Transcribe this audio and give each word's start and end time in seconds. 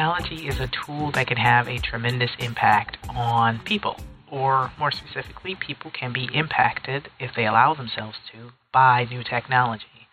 Technology 0.00 0.48
is 0.48 0.58
a 0.58 0.70
tool 0.86 1.10
that 1.12 1.26
can 1.26 1.36
have 1.36 1.68
a 1.68 1.78
tremendous 1.78 2.30
impact 2.38 2.96
on 3.10 3.58
people. 3.66 3.96
Or 4.32 4.72
more 4.78 4.90
specifically, 4.90 5.54
people 5.54 5.90
can 5.90 6.10
be 6.10 6.26
impacted 6.32 7.10
if 7.18 7.32
they 7.36 7.44
allow 7.44 7.74
themselves 7.74 8.16
to 8.32 8.52
by 8.72 9.04
new 9.04 9.22
technology. 9.22 10.08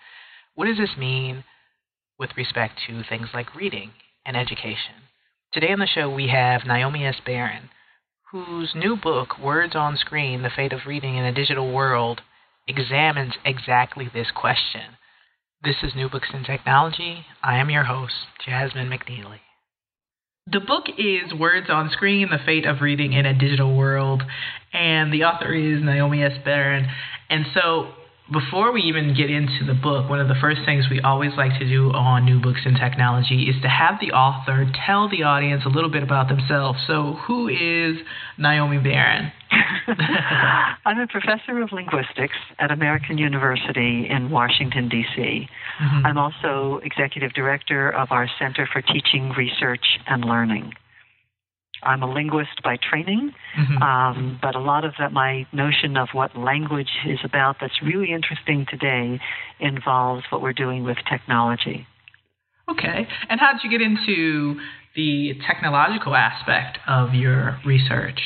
What 0.55 0.65
does 0.65 0.75
this 0.75 0.97
mean 0.97 1.45
with 2.19 2.35
respect 2.35 2.81
to 2.87 3.01
things 3.01 3.29
like 3.33 3.55
reading 3.55 3.91
and 4.25 4.35
education? 4.35 5.07
Today 5.53 5.71
on 5.71 5.79
the 5.79 5.87
show, 5.87 6.13
we 6.13 6.27
have 6.27 6.65
Naomi 6.65 7.05
S. 7.05 7.21
Baron, 7.25 7.69
whose 8.33 8.75
new 8.75 8.97
book, 8.97 9.39
Words 9.39 9.73
on 9.73 9.95
Screen 9.95 10.43
The 10.43 10.51
Fate 10.53 10.73
of 10.73 10.85
Reading 10.85 11.15
in 11.15 11.23
a 11.23 11.31
Digital 11.31 11.71
World, 11.71 12.19
examines 12.67 13.35
exactly 13.45 14.09
this 14.13 14.31
question. 14.35 14.97
This 15.63 15.77
is 15.81 15.95
New 15.95 16.09
Books 16.09 16.31
in 16.33 16.43
Technology. 16.43 17.25
I 17.41 17.57
am 17.59 17.69
your 17.69 17.85
host, 17.85 18.15
Jasmine 18.45 18.89
McNealy. 18.89 19.39
The 20.49 20.61
book 20.61 20.85
is 20.97 21.33
Words 21.37 21.67
on 21.69 21.89
Screen 21.89 22.29
The 22.31 22.37
Fate 22.45 22.65
of 22.65 22.79
Reading 22.79 23.11
in 23.11 23.25
a 23.25 23.33
Digital 23.33 23.75
World, 23.75 24.23
and 24.71 25.11
the 25.11 25.25
author 25.25 25.53
is 25.53 25.83
Naomi 25.83 26.23
S. 26.23 26.37
Baron. 26.45 26.87
And 27.29 27.47
so 27.53 27.91
before 28.31 28.73
we 28.73 28.81
even 28.81 29.15
get 29.15 29.29
into 29.29 29.65
the 29.65 29.73
book, 29.73 30.09
one 30.09 30.19
of 30.19 30.27
the 30.27 30.35
first 30.41 30.61
things 30.65 30.85
we 30.89 30.99
always 31.01 31.31
like 31.37 31.57
to 31.59 31.67
do 31.67 31.91
on 31.91 32.25
New 32.25 32.41
Books 32.41 32.61
in 32.65 32.75
Technology 32.75 33.43
is 33.43 33.55
to 33.61 33.69
have 33.69 33.95
the 34.01 34.11
author 34.11 34.69
tell 34.85 35.09
the 35.09 35.23
audience 35.23 35.63
a 35.65 35.69
little 35.69 35.89
bit 35.89 36.03
about 36.03 36.27
themselves. 36.27 36.79
So, 36.87 37.17
who 37.25 37.47
is 37.47 37.97
Naomi 38.37 38.79
Baron? 38.79 39.31
I'm 40.85 40.99
a 40.99 41.07
professor 41.07 41.61
of 41.61 41.71
linguistics 41.71 42.35
at 42.59 42.71
American 42.71 43.17
University 43.17 44.07
in 44.09 44.29
Washington, 44.29 44.89
D.C. 44.89 45.47
Mm-hmm. 45.81 46.05
I'm 46.05 46.17
also 46.17 46.81
executive 46.83 47.31
director 47.33 47.89
of 47.89 48.11
our 48.11 48.27
Center 48.39 48.67
for 48.71 48.81
Teaching, 48.81 49.31
Research, 49.37 49.85
and 50.07 50.25
Learning. 50.25 50.73
I'm 51.83 52.03
a 52.03 52.11
linguist 52.11 52.61
by 52.63 52.77
training, 52.77 53.31
mm-hmm. 53.57 53.83
um, 53.83 54.39
but 54.41 54.55
a 54.55 54.59
lot 54.59 54.85
of 54.85 54.93
that, 54.99 55.11
my 55.13 55.45
notion 55.53 55.97
of 55.97 56.09
what 56.13 56.37
language 56.37 56.89
is 57.05 57.19
about 57.23 57.57
that's 57.61 57.81
really 57.81 58.11
interesting 58.11 58.65
today 58.69 59.19
involves 59.59 60.23
what 60.29 60.41
we're 60.41 60.53
doing 60.53 60.83
with 60.83 60.97
technology. 61.09 61.87
Okay. 62.69 63.07
And 63.29 63.39
how 63.39 63.53
did 63.53 63.63
you 63.63 63.69
get 63.69 63.81
into 63.81 64.59
the 64.95 65.39
technological 65.47 66.15
aspect 66.15 66.79
of 66.87 67.13
your 67.13 67.59
research? 67.65 68.19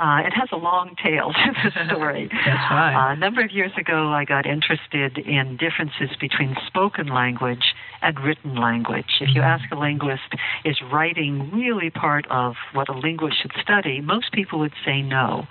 Uh, 0.00 0.22
it 0.24 0.32
has 0.32 0.48
a 0.52 0.56
long 0.56 0.94
tail 1.02 1.32
to 1.32 1.52
the 1.64 1.86
story. 1.92 2.28
That's 2.30 2.70
right. 2.70 3.10
Uh, 3.10 3.12
a 3.14 3.16
number 3.16 3.44
of 3.44 3.50
years 3.50 3.72
ago, 3.76 4.12
I 4.12 4.24
got 4.24 4.46
interested 4.46 5.18
in 5.18 5.56
differences 5.56 6.16
between 6.20 6.56
spoken 6.68 7.08
language 7.08 7.74
and 8.00 8.18
written 8.20 8.54
language. 8.54 9.18
If 9.20 9.34
you 9.34 9.40
mm-hmm. 9.40 9.62
ask 9.62 9.64
a 9.72 9.76
linguist, 9.76 10.34
is 10.64 10.76
writing 10.92 11.50
really 11.52 11.90
part 11.90 12.26
of 12.30 12.54
what 12.74 12.88
a 12.88 12.96
linguist 12.96 13.42
should 13.42 13.52
study? 13.60 14.00
Most 14.00 14.30
people 14.32 14.60
would 14.60 14.74
say 14.84 15.02
no. 15.02 15.48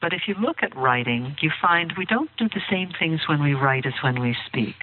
But 0.00 0.12
if 0.12 0.22
you 0.28 0.34
look 0.40 0.58
at 0.62 0.76
writing, 0.76 1.34
you 1.40 1.50
find 1.60 1.94
we 1.98 2.06
don't 2.06 2.30
do 2.38 2.48
the 2.48 2.62
same 2.70 2.90
things 2.96 3.22
when 3.28 3.42
we 3.42 3.54
write 3.54 3.84
as 3.84 3.94
when 4.00 4.20
we 4.20 4.36
speak. 4.46 4.76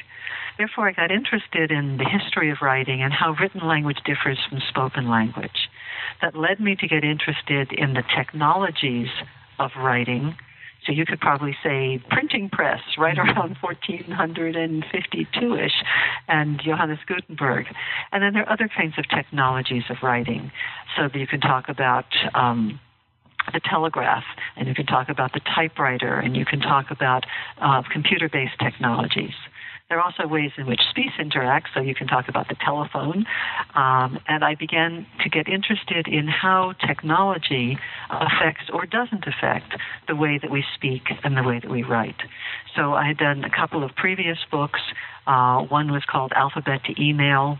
Therefore, 0.57 0.89
I 0.89 0.91
got 0.91 1.11
interested 1.11 1.71
in 1.71 1.97
the 1.97 2.05
history 2.05 2.49
of 2.49 2.57
writing 2.61 3.01
and 3.01 3.13
how 3.13 3.35
written 3.39 3.65
language 3.65 3.99
differs 4.05 4.39
from 4.49 4.59
spoken 4.67 5.09
language 5.09 5.69
that 6.21 6.35
led 6.35 6.59
me 6.59 6.75
to 6.75 6.87
get 6.87 7.03
interested 7.03 7.71
in 7.71 7.93
the 7.93 8.03
technologies 8.15 9.09
of 9.59 9.71
writing. 9.77 10.35
So 10.85 10.91
you 10.91 11.05
could 11.05 11.19
probably 11.19 11.55
say 11.63 11.99
printing 12.09 12.49
press 12.49 12.81
right 12.97 13.17
mm-hmm. 13.17 13.37
around 13.37 13.57
1452-ish 13.57 15.83
and 16.27 16.61
Johannes 16.63 16.99
Gutenberg. 17.07 17.65
And 18.11 18.21
then 18.21 18.33
there 18.33 18.43
are 18.43 18.51
other 18.51 18.69
kinds 18.75 18.95
of 18.97 19.07
technologies 19.09 19.83
of 19.89 19.97
writing. 20.03 20.51
So 20.95 21.09
you 21.13 21.27
can 21.27 21.41
talk 21.41 21.69
about 21.69 22.05
um, 22.35 22.79
the 23.53 23.59
telegraph, 23.59 24.23
and 24.55 24.67
you 24.67 24.75
can 24.75 24.85
talk 24.85 25.09
about 25.09 25.33
the 25.33 25.41
typewriter, 25.55 26.19
and 26.19 26.35
you 26.35 26.45
can 26.45 26.59
talk 26.59 26.91
about 26.91 27.25
uh, 27.61 27.81
computer-based 27.91 28.59
technologies. 28.59 29.33
There 29.89 29.99
are 29.99 30.01
also 30.01 30.25
ways 30.25 30.51
in 30.57 30.65
which 30.65 30.81
speech 30.89 31.11
interacts, 31.19 31.67
so 31.75 31.79
you 31.79 31.93
can 31.93 32.07
talk 32.07 32.27
about 32.27 32.47
the 32.47 32.55
telephone. 32.55 33.25
Um, 33.75 34.19
and 34.27 34.43
I 34.43 34.55
began 34.55 35.05
to 35.23 35.29
get 35.29 35.47
interested 35.47 36.07
in 36.07 36.27
how 36.27 36.73
technology 36.87 37.77
affects 38.09 38.63
or 38.73 38.87
doesn't 38.87 39.25
affect 39.27 39.75
the 40.07 40.15
way 40.15 40.39
that 40.41 40.49
we 40.49 40.63
speak 40.73 41.03
and 41.23 41.37
the 41.37 41.43
way 41.43 41.59
that 41.59 41.69
we 41.69 41.83
write. 41.83 42.19
So 42.75 42.93
I 42.93 43.05
had 43.07 43.17
done 43.17 43.43
a 43.43 43.49
couple 43.49 43.83
of 43.83 43.95
previous 43.95 44.39
books. 44.49 44.81
Uh, 45.27 45.61
one 45.61 45.91
was 45.91 46.03
called 46.09 46.31
Alphabet 46.35 46.83
to 46.85 46.99
Email, 47.01 47.59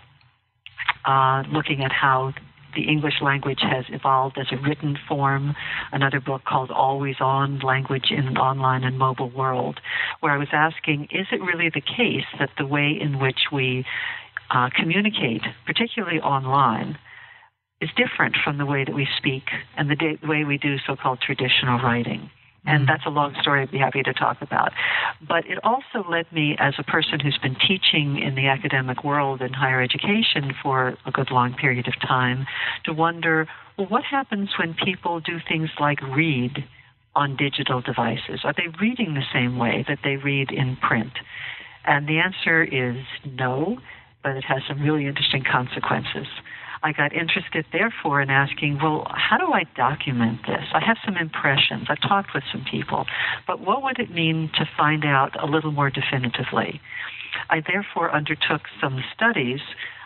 uh, 1.05 1.43
looking 1.51 1.83
at 1.83 1.91
how 1.91 2.33
the 2.75 2.87
English 2.87 3.21
language 3.21 3.61
has 3.61 3.85
evolved 3.89 4.37
as 4.37 4.47
a 4.51 4.57
written 4.57 4.97
form. 5.07 5.55
Another 5.91 6.19
book 6.19 6.43
called 6.45 6.71
Always 6.71 7.15
On 7.19 7.59
Language 7.59 8.11
in 8.11 8.27
an 8.27 8.37
Online 8.37 8.83
and 8.83 8.97
Mobile 8.97 9.29
World, 9.29 9.79
where 10.19 10.31
I 10.31 10.37
was 10.37 10.49
asking, 10.51 11.07
is 11.11 11.27
it 11.31 11.41
really 11.41 11.69
the 11.69 11.81
case 11.81 12.25
that 12.39 12.49
the 12.57 12.65
way 12.65 12.97
in 12.99 13.19
which 13.19 13.51
we 13.51 13.85
uh, 14.51 14.69
communicate, 14.75 15.41
particularly 15.65 16.19
online, 16.19 16.97
is 17.81 17.89
different 17.97 18.35
from 18.43 18.57
the 18.57 18.65
way 18.65 18.83
that 18.85 18.95
we 18.95 19.07
speak 19.17 19.43
and 19.77 19.89
the, 19.89 19.95
day, 19.95 20.17
the 20.21 20.27
way 20.27 20.43
we 20.43 20.57
do 20.57 20.77
so 20.85 20.95
called 20.95 21.19
traditional 21.19 21.79
writing? 21.79 22.29
And 22.65 22.81
mm-hmm. 22.81 22.85
that's 22.87 23.05
a 23.05 23.09
long 23.09 23.35
story 23.41 23.61
I'd 23.61 23.71
be 23.71 23.77
happy 23.77 24.03
to 24.03 24.13
talk 24.13 24.41
about. 24.41 24.71
But 25.27 25.45
it 25.45 25.59
also 25.63 26.07
led 26.09 26.31
me, 26.31 26.55
as 26.59 26.75
a 26.77 26.83
person 26.83 27.19
who's 27.19 27.37
been 27.41 27.55
teaching 27.55 28.19
in 28.19 28.35
the 28.35 28.47
academic 28.47 29.03
world 29.03 29.41
in 29.41 29.53
higher 29.53 29.81
education 29.81 30.53
for 30.61 30.97
a 31.05 31.11
good 31.11 31.31
long 31.31 31.53
period 31.53 31.87
of 31.87 31.93
time, 32.01 32.45
to 32.85 32.93
wonder 32.93 33.47
well, 33.77 33.87
what 33.87 34.03
happens 34.03 34.51
when 34.57 34.73
people 34.73 35.19
do 35.19 35.39
things 35.47 35.69
like 35.79 36.01
read 36.01 36.63
on 37.15 37.35
digital 37.35 37.81
devices? 37.81 38.41
Are 38.43 38.53
they 38.55 38.67
reading 38.79 39.13
the 39.13 39.23
same 39.33 39.57
way 39.57 39.85
that 39.87 39.99
they 40.03 40.15
read 40.15 40.51
in 40.51 40.77
print? 40.77 41.11
And 41.85 42.07
the 42.07 42.19
answer 42.19 42.63
is 42.63 42.97
no, 43.25 43.77
but 44.23 44.35
it 44.35 44.43
has 44.45 44.61
some 44.67 44.81
really 44.81 45.05
interesting 45.05 45.43
consequences. 45.43 46.27
I 46.85 46.91
got 46.91 47.13
interested, 47.13 47.65
therefore, 47.73 48.21
in 48.21 48.29
asking, 48.29 48.77
well, 48.77 49.07
how 49.09 49.39
do 49.39 49.51
I 49.51 49.63
document 49.75 50.41
this? 50.45 50.65
I 50.71 50.85
have 50.85 50.97
some 51.03 51.17
impressions. 51.17 51.87
I've 51.89 51.99
talked 51.99 52.35
with 52.35 52.43
some 52.51 52.63
people, 52.69 53.07
but 53.47 53.59
what 53.59 53.81
would 53.81 53.97
it 53.97 54.11
mean 54.11 54.51
to 54.59 54.69
find 54.77 55.03
out 55.03 55.31
a 55.41 55.47
little 55.47 55.71
more 55.71 55.89
definitively? 55.89 56.79
I 57.49 57.63
therefore 57.65 58.13
undertook 58.13 58.61
some 58.79 59.03
studies 59.15 59.61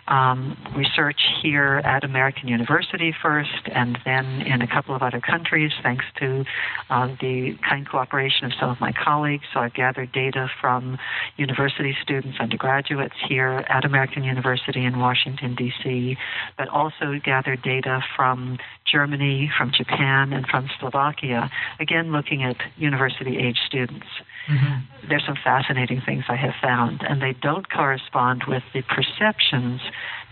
um, 0.10 0.58
research 0.76 1.22
here 1.42 1.82
at 1.86 2.04
American 2.04 2.48
University 2.48 3.14
first, 3.22 3.70
and 3.74 3.98
then 4.06 4.42
in 4.42 4.62
a 4.62 4.68
couple 4.68 4.96
of 4.96 5.02
other 5.02 5.22
countries, 5.22 5.72
thanks 5.84 6.04
to 6.20 6.44
uh, 6.90 7.08
the 7.22 7.56
kind 7.68 7.88
cooperation 7.88 8.46
of 8.46 8.52
some 8.60 8.70
of 8.70 8.80
my 8.82 8.92
colleagues. 8.92 9.44
So 9.54 9.60
I've 9.60 9.74
gathered 9.74 10.12
data 10.12 10.50
from 10.60 10.98
university 11.38 11.96
students, 12.02 12.40
undergraduates 12.40 13.16
here 13.28 13.64
at 13.70 13.86
American 13.86 14.24
University 14.24 14.84
in 14.84 15.00
Washington, 15.00 15.56
D.C., 15.56 16.18
but 16.58 16.68
also 16.70 17.20
gathered 17.24 17.62
data 17.62 18.02
from 18.16 18.58
Germany, 18.92 19.52
from 19.56 19.72
Japan, 19.72 20.34
and 20.34 20.48
from 20.48 20.70
Slovakia, 20.80 21.52
again 21.80 22.12
looking 22.12 22.44
at 22.44 22.58
university 22.78 23.38
age 23.38 23.60
students. 23.68 24.08
Mm-hmm. 24.50 25.08
There's 25.10 25.26
some 25.26 25.38
fascinating 25.44 26.02
things 26.02 26.24
I 26.28 26.36
have 26.36 26.56
found, 26.62 27.04
and 27.08 27.22
they 27.22 27.34
don't 27.34 27.70
correspond 27.70 28.46
with 28.48 28.64
the 28.74 28.82
perceptions 28.82 29.82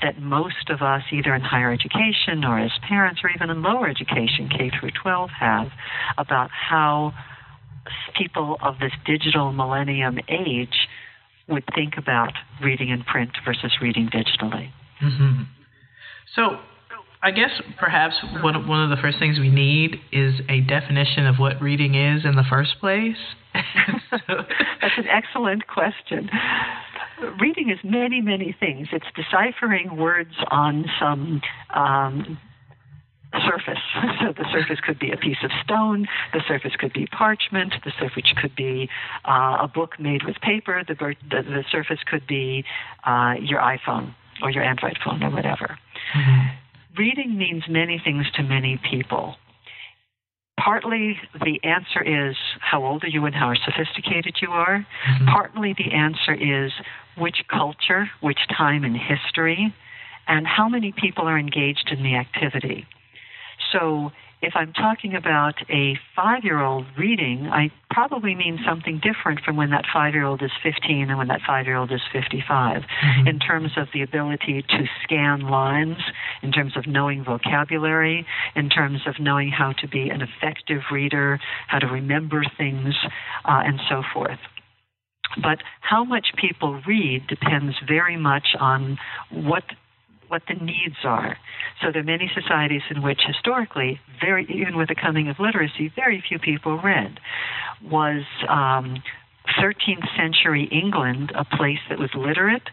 that 0.01 0.19
most 0.21 0.69
of 0.69 0.81
us, 0.81 1.03
either 1.11 1.33
in 1.33 1.41
higher 1.41 1.71
education 1.71 2.43
or 2.43 2.59
as 2.59 2.71
parents 2.87 3.21
or 3.23 3.29
even 3.29 3.49
in 3.49 3.61
lower 3.61 3.87
education, 3.89 4.49
K 4.49 4.71
through 4.79 4.91
12, 5.01 5.29
have 5.39 5.67
about 6.17 6.49
how 6.51 7.13
people 8.17 8.57
of 8.61 8.79
this 8.79 8.91
digital 9.05 9.51
millennium 9.51 10.19
age 10.27 10.87
would 11.47 11.63
think 11.73 11.97
about 11.97 12.33
reading 12.61 12.89
in 12.89 13.03
print 13.03 13.31
versus 13.45 13.71
reading 13.81 14.09
digitally. 14.09 14.69
Mm-hmm. 15.01 15.43
So, 16.35 16.59
I 17.21 17.31
guess 17.31 17.49
perhaps 17.79 18.15
one 18.43 18.67
one 18.67 18.83
of 18.83 18.89
the 18.89 19.01
first 19.01 19.17
things 19.19 19.39
we 19.39 19.49
need 19.49 19.99
is 20.11 20.35
a 20.49 20.61
definition 20.61 21.25
of 21.25 21.37
what 21.37 21.61
reading 21.61 21.95
is 21.95 22.25
in 22.25 22.35
the 22.35 22.43
first 22.49 22.79
place. 22.79 23.17
That's 23.53 24.97
an 24.97 25.07
excellent 25.09 25.67
question. 25.67 26.29
reading 27.39 27.71
is 27.71 27.79
many, 27.83 28.21
many 28.21 28.55
things. 28.59 28.87
It's 28.91 29.05
deciphering 29.15 29.97
words 29.97 30.35
on 30.51 30.85
some 30.99 31.41
um, 31.73 32.37
surface. 33.33 33.81
So 34.21 34.33
the 34.33 34.45
surface 34.51 34.79
could 34.85 34.99
be 34.99 35.11
a 35.11 35.17
piece 35.17 35.37
of 35.43 35.51
stone, 35.63 36.07
the 36.33 36.41
surface 36.47 36.73
could 36.77 36.91
be 36.91 37.05
parchment, 37.07 37.73
the 37.85 37.91
surface 37.99 38.31
could 38.41 38.55
be 38.55 38.89
uh, 39.25 39.57
a 39.61 39.71
book 39.73 39.99
made 39.99 40.23
with 40.25 40.37
paper, 40.41 40.83
the, 40.87 40.95
the, 40.95 41.43
the 41.43 41.63
surface 41.71 41.99
could 42.09 42.25
be 42.25 42.63
uh, 43.05 43.35
your 43.39 43.59
iPhone 43.59 44.15
or 44.41 44.49
your 44.49 44.63
Android 44.63 44.97
phone 45.03 45.23
or 45.23 45.29
whatever. 45.29 45.77
Mm-hmm. 46.15 46.66
Reading 46.97 47.37
means 47.37 47.63
many 47.69 48.01
things 48.03 48.25
to 48.35 48.43
many 48.43 48.79
people. 48.89 49.35
Partly 50.59 51.17
the 51.33 51.59
answer 51.63 52.01
is 52.01 52.35
how 52.59 52.83
old 52.83 53.03
are 53.03 53.07
you 53.07 53.25
and 53.25 53.35
how 53.35 53.53
sophisticated 53.53 54.37
you 54.41 54.49
are. 54.49 54.79
Mm-hmm. 54.79 55.25
Partly 55.27 55.75
the 55.77 55.93
answer 55.93 56.33
is 56.33 56.71
which 57.17 57.37
culture, 57.49 58.09
which 58.21 58.39
time 58.55 58.83
in 58.83 58.95
history, 58.95 59.73
and 60.27 60.47
how 60.47 60.67
many 60.67 60.91
people 60.91 61.25
are 61.25 61.37
engaged 61.37 61.89
in 61.91 62.03
the 62.03 62.15
activity. 62.15 62.85
So 63.71 64.11
if 64.41 64.53
I'm 64.55 64.71
talking 64.71 65.15
about 65.15 65.55
a 65.69 65.97
five 66.15 66.43
year 66.43 66.61
old 66.61 66.85
reading, 66.97 67.47
I 67.51 67.71
probably 67.89 68.35
mean 68.35 68.59
something 68.67 69.01
different 69.01 69.39
from 69.43 69.55
when 69.55 69.71
that 69.71 69.85
five 69.91 70.13
year 70.13 70.25
old 70.25 70.43
is 70.43 70.51
15 70.61 71.09
and 71.09 71.17
when 71.17 71.27
that 71.29 71.41
five 71.45 71.65
year 71.65 71.75
old 71.75 71.91
is 71.91 72.01
55 72.13 72.81
mm-hmm. 72.81 73.27
in 73.27 73.39
terms 73.39 73.71
of 73.77 73.87
the 73.93 74.03
ability 74.03 74.61
to 74.61 74.85
scan 75.03 75.41
lines, 75.41 75.97
in 76.43 76.51
terms 76.51 76.77
of 76.77 76.85
knowing 76.85 77.23
vocabulary, 77.23 78.25
in 78.55 78.69
terms 78.69 79.01
of 79.07 79.15
knowing 79.19 79.49
how 79.49 79.71
to 79.73 79.87
be 79.87 80.09
an 80.09 80.21
effective 80.21 80.81
reader, 80.91 81.39
how 81.67 81.79
to 81.79 81.87
remember 81.87 82.43
things, 82.57 82.93
uh, 83.45 83.61
and 83.65 83.79
so 83.89 84.03
forth. 84.13 84.39
But 85.41 85.59
how 85.81 86.03
much 86.03 86.27
people 86.37 86.81
read 86.87 87.27
depends 87.27 87.75
very 87.87 88.17
much 88.17 88.55
on 88.59 88.97
what 89.31 89.63
what 90.27 90.43
the 90.47 90.55
needs 90.55 90.97
are. 91.03 91.37
So 91.81 91.91
there 91.91 92.01
are 92.01 92.05
many 92.05 92.29
societies 92.33 92.81
in 92.89 93.01
which 93.01 93.21
historically, 93.25 93.99
very 94.19 94.45
even 94.45 94.77
with 94.77 94.89
the 94.89 94.95
coming 94.95 95.29
of 95.29 95.37
literacy, 95.39 95.91
very 95.95 96.23
few 96.27 96.39
people 96.39 96.79
read. 96.79 97.19
Was 97.83 98.23
um, 98.49 99.01
13th 99.59 100.05
century 100.17 100.67
England 100.71 101.31
a 101.35 101.45
place 101.45 101.79
that 101.89 101.99
was 101.99 102.09
literate? 102.15 102.63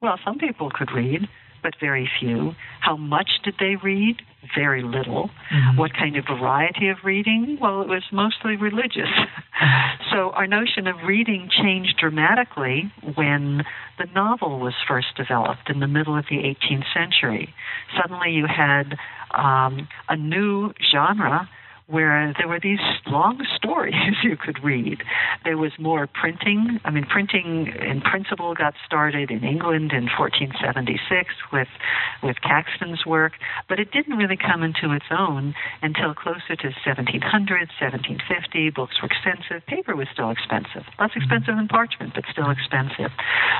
Well, 0.00 0.18
some 0.24 0.38
people 0.38 0.70
could 0.70 0.92
read, 0.92 1.28
but 1.62 1.74
very 1.80 2.08
few. 2.20 2.52
How 2.80 2.96
much 2.96 3.28
did 3.44 3.54
they 3.58 3.76
read? 3.82 4.16
Very 4.54 4.82
little. 4.82 5.30
Mm-hmm. 5.52 5.78
What 5.78 5.92
kind 5.94 6.16
of 6.16 6.24
variety 6.24 6.88
of 6.88 6.98
reading? 7.04 7.58
Well, 7.60 7.82
it 7.82 7.88
was 7.88 8.04
mostly 8.12 8.56
religious. 8.56 9.10
so 10.12 10.30
our 10.30 10.46
notion 10.46 10.86
of 10.86 10.96
reading 11.06 11.50
changed 11.50 11.96
dramatically 11.98 12.92
when 13.16 13.64
the 13.98 14.06
novel 14.14 14.60
was 14.60 14.74
first 14.86 15.08
developed 15.16 15.68
in 15.68 15.80
the 15.80 15.88
middle 15.88 16.16
of 16.16 16.24
the 16.30 16.36
18th 16.36 16.84
century. 16.94 17.52
Suddenly 18.00 18.30
you 18.30 18.46
had 18.46 18.94
um, 19.34 19.88
a 20.08 20.16
new 20.16 20.72
genre 20.92 21.48
where 21.88 22.34
there 22.36 22.46
were 22.46 22.60
these 22.60 22.84
long 23.06 23.40
stories 23.56 23.94
you 24.22 24.36
could 24.36 24.62
read. 24.62 25.02
There 25.44 25.56
was 25.56 25.72
more 25.78 26.06
printing. 26.06 26.78
I 26.84 26.90
mean, 26.90 27.04
printing 27.04 27.72
in 27.80 28.02
principle 28.02 28.54
got 28.54 28.74
started 28.84 29.30
in 29.30 29.42
England 29.42 29.92
in 29.92 30.04
1476 30.12 31.34
with 31.52 31.68
with 32.22 32.36
Caxton's 32.42 33.06
work, 33.06 33.32
but 33.68 33.80
it 33.80 33.90
didn't 33.90 34.16
really 34.16 34.36
come 34.36 34.62
into 34.62 34.94
its 34.94 35.06
own 35.10 35.54
until 35.80 36.14
closer 36.14 36.56
to 36.56 36.68
1700, 36.84 37.24
1750. 37.80 38.70
Books 38.70 39.00
were 39.00 39.08
expensive. 39.08 39.64
Paper 39.66 39.96
was 39.96 40.08
still 40.12 40.30
expensive, 40.30 40.84
less 41.00 41.10
mm-hmm. 41.10 41.22
expensive 41.22 41.56
than 41.56 41.68
parchment, 41.68 42.12
but 42.14 42.24
still 42.30 42.50
expensive. 42.50 43.10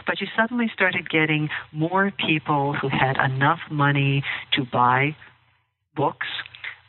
But 0.06 0.20
you 0.20 0.26
suddenly 0.36 0.70
started 0.74 1.08
getting 1.08 1.48
more 1.72 2.12
people 2.12 2.74
who 2.74 2.88
had 2.88 3.16
enough 3.16 3.60
money 3.70 4.22
to 4.52 4.64
buy 4.70 5.16
books 5.96 6.26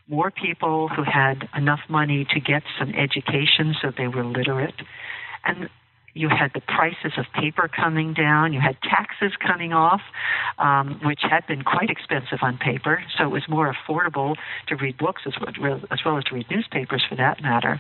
more 0.09 0.31
people 0.31 0.89
who 0.89 1.03
had 1.03 1.47
enough 1.55 1.81
money 1.87 2.25
to 2.33 2.39
get 2.39 2.63
some 2.77 2.89
education 2.95 3.75
so 3.81 3.91
they 3.95 4.07
were 4.07 4.25
literate. 4.25 4.73
And 5.45 5.69
you 6.15 6.27
had 6.27 6.51
the 6.53 6.61
prices 6.61 7.13
of 7.17 7.25
paper 7.39 7.69
coming 7.73 8.13
down. 8.13 8.51
You 8.51 8.59
had 8.59 8.75
taxes 8.81 9.31
coming 9.39 9.71
off, 9.71 10.01
um, 10.57 10.99
which 11.05 11.21
had 11.21 11.45
been 11.47 11.61
quite 11.61 11.89
expensive 11.89 12.39
on 12.41 12.57
paper. 12.57 13.03
So 13.17 13.25
it 13.25 13.29
was 13.29 13.43
more 13.47 13.73
affordable 13.73 14.35
to 14.67 14.75
read 14.75 14.97
books 14.97 15.21
as 15.27 15.33
well, 15.39 15.79
as 15.91 15.99
well 16.03 16.17
as 16.17 16.23
to 16.25 16.35
read 16.35 16.47
newspapers 16.49 17.03
for 17.07 17.15
that 17.15 17.41
matter. 17.41 17.79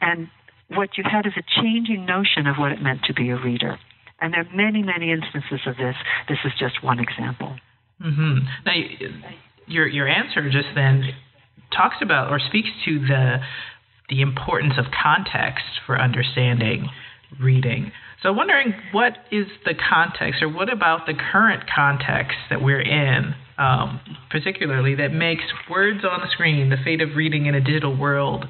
And 0.00 0.28
what 0.68 0.98
you 0.98 1.04
had 1.10 1.26
is 1.26 1.32
a 1.36 1.62
changing 1.62 2.04
notion 2.04 2.46
of 2.46 2.56
what 2.56 2.72
it 2.72 2.82
meant 2.82 3.04
to 3.04 3.14
be 3.14 3.30
a 3.30 3.36
reader. 3.36 3.78
And 4.20 4.34
there 4.34 4.40
are 4.40 4.56
many, 4.56 4.82
many 4.82 5.12
instances 5.12 5.60
of 5.66 5.76
this. 5.76 5.94
This 6.28 6.38
is 6.44 6.52
just 6.58 6.82
one 6.82 6.98
example. 6.98 7.56
Mm-hmm. 8.02 8.38
Now, 8.66 8.72
your 9.66 9.86
your 9.86 10.08
answer 10.08 10.50
just 10.50 10.68
then 10.74 11.14
talks 11.74 11.96
about 12.02 12.30
or 12.30 12.38
speaks 12.38 12.68
to 12.84 12.98
the 13.00 13.38
the 14.08 14.22
importance 14.22 14.74
of 14.78 14.86
context 14.90 15.64
for 15.86 16.00
understanding 16.00 16.88
reading. 17.40 17.92
So, 18.22 18.32
wondering 18.32 18.74
what 18.92 19.12
is 19.30 19.46
the 19.64 19.74
context, 19.74 20.42
or 20.42 20.48
what 20.48 20.72
about 20.72 21.06
the 21.06 21.14
current 21.14 21.64
context 21.72 22.36
that 22.50 22.60
we're 22.60 22.80
in, 22.80 23.34
um, 23.58 24.00
particularly 24.30 24.96
that 24.96 25.12
makes 25.12 25.44
words 25.70 26.04
on 26.04 26.20
the 26.20 26.30
screen, 26.32 26.70
the 26.70 26.76
fate 26.84 27.00
of 27.00 27.14
reading 27.14 27.46
in 27.46 27.54
a 27.54 27.60
digital 27.60 27.96
world, 27.96 28.44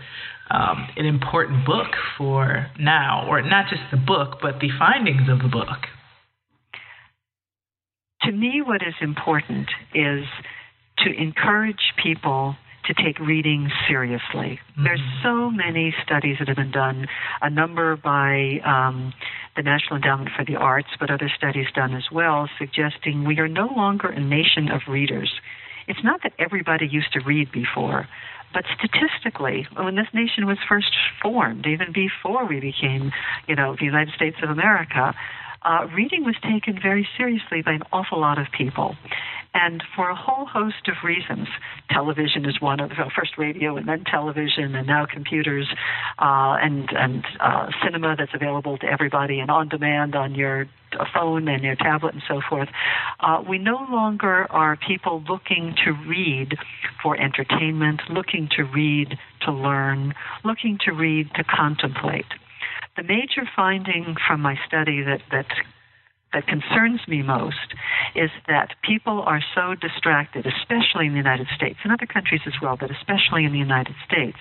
um, 0.50 0.88
an 0.97 1.05
important 1.05 1.67
book 1.67 1.88
for 2.17 2.69
now, 2.79 3.26
or 3.29 3.43
not 3.43 3.69
just 3.69 3.82
the 3.91 3.99
book, 3.99 4.38
but 4.41 4.61
the 4.61 4.71
findings 4.79 5.29
of 5.29 5.41
the 5.41 5.49
book? 5.49 5.87
To 8.23 8.32
me, 8.32 8.62
what 8.64 8.81
is 8.82 8.94
important 9.03 9.69
is 9.94 10.25
to 10.99 11.12
encourage 11.12 11.93
people 12.03 12.56
to 12.88 12.94
take 12.94 13.19
reading 13.20 13.70
seriously. 13.87 14.58
Mm-hmm. 14.73 14.85
There's 14.85 15.00
so 15.23 15.50
many 15.50 15.94
studies 16.05 16.37
that 16.38 16.49
have 16.49 16.56
been 16.56 16.73
done, 16.73 17.06
a 17.40 17.50
number 17.50 17.96
by 17.96 18.61
um, 18.64 19.12
the 19.56 19.62
National 19.62 19.96
Endowment 19.96 20.31
for 20.37 20.44
the 20.44 20.56
Arts, 20.56 20.88
but 20.99 21.11
other 21.11 21.31
studies 21.37 21.67
done 21.75 21.94
as 21.94 22.05
well, 22.12 22.49
suggesting 22.58 23.25
we 23.25 23.38
are 23.38 23.49
no 23.49 23.69
longer 23.76 24.08
a 24.08 24.20
nation 24.20 24.70
of 24.70 24.81
readers. 24.88 25.31
It's 25.87 26.02
not 26.02 26.20
that 26.23 26.32
everybody 26.38 26.87
used 26.87 27.12
to 27.12 27.20
read 27.20 27.52
before, 27.52 28.08
but 28.52 28.64
statistically, 28.76 29.67
when 29.76 29.96
this 29.96 30.08
nation 30.14 30.46
was 30.46 30.58
first 30.69 30.90
formed, 31.23 31.67
even 31.67 31.93
before 31.93 32.46
we 32.46 32.61
became, 32.61 33.12
you 33.46 33.55
know, 33.55 33.76
the 33.79 33.85
United 33.85 34.14
States 34.14 34.37
of 34.43 34.50
America, 34.50 35.14
uh, 35.63 35.87
reading 35.95 36.25
was 36.25 36.37
taken 36.43 36.79
very 36.81 37.09
seriously 37.17 37.63
by 37.63 37.73
an 37.73 37.83
awful 37.93 38.21
lot 38.21 38.39
of 38.39 38.47
people. 38.57 38.97
And 39.55 39.83
for 39.97 40.11
a 40.11 40.15
whole 40.15 40.47
host 40.47 40.88
of 40.88 40.95
reasons, 41.03 41.49
television 41.91 42.45
is 42.45 42.61
one 42.61 42.81
of 42.81 42.91
them, 42.91 43.09
first 43.17 43.38
radio 43.38 43.77
and 43.77 43.88
then 43.88 44.05
television 44.05 44.75
and 44.75 44.87
now 44.87 45.07
computers 45.07 45.67
uh, 46.19 46.59
and, 46.61 46.88
and 46.93 47.25
uh, 47.41 47.69
cinema 47.83 48.15
that's 48.17 48.35
available 48.35 48.77
to 48.79 48.87
everybody 48.87 49.41
and 49.41 49.50
on 49.50 49.69
demand 49.69 50.15
on 50.15 50.35
your 50.35 50.67
phone 51.15 51.49
and 51.49 51.62
your 51.62 51.77
tablet 51.77 52.15
and 52.15 52.23
so 52.29 52.41
forth. 52.49 52.69
Uh, 53.21 53.43
we 53.49 53.59
no 53.59 53.87
longer 53.91 54.47
are 54.50 54.77
people 54.77 55.25
looking 55.29 55.75
to 55.85 55.93
read 56.07 56.55
for 57.03 57.19
entertainment, 57.19 58.00
looking 58.11 58.49
to 58.57 58.65
read 58.65 59.19
to 59.43 59.53
learn, 59.53 60.15
looking 60.45 60.79
to 60.85 60.93
read 60.93 61.31
to 61.35 61.43
contemplate. 61.45 62.27
The 62.99 63.05
major 63.05 63.49
finding 63.55 64.17
from 64.26 64.40
my 64.40 64.57
study 64.67 65.02
that, 65.05 65.21
that 65.31 65.47
that 66.33 66.49
concerns 66.49 67.00
me 67.07 67.23
most 67.23 67.73
is 68.17 68.31
that 68.49 68.75
people 68.83 69.23
are 69.23 69.40
so 69.55 69.75
distracted, 69.75 70.47
especially 70.47 71.07
in 71.07 71.12
the 71.12 71.17
United 71.17 71.47
States, 71.55 71.78
and 71.85 71.93
other 71.93 72.07
countries 72.07 72.43
as 72.45 72.55
well, 72.61 72.76
but 72.76 72.90
especially 72.90 73.45
in 73.45 73.52
the 73.52 73.59
United 73.59 73.95
States, 74.05 74.37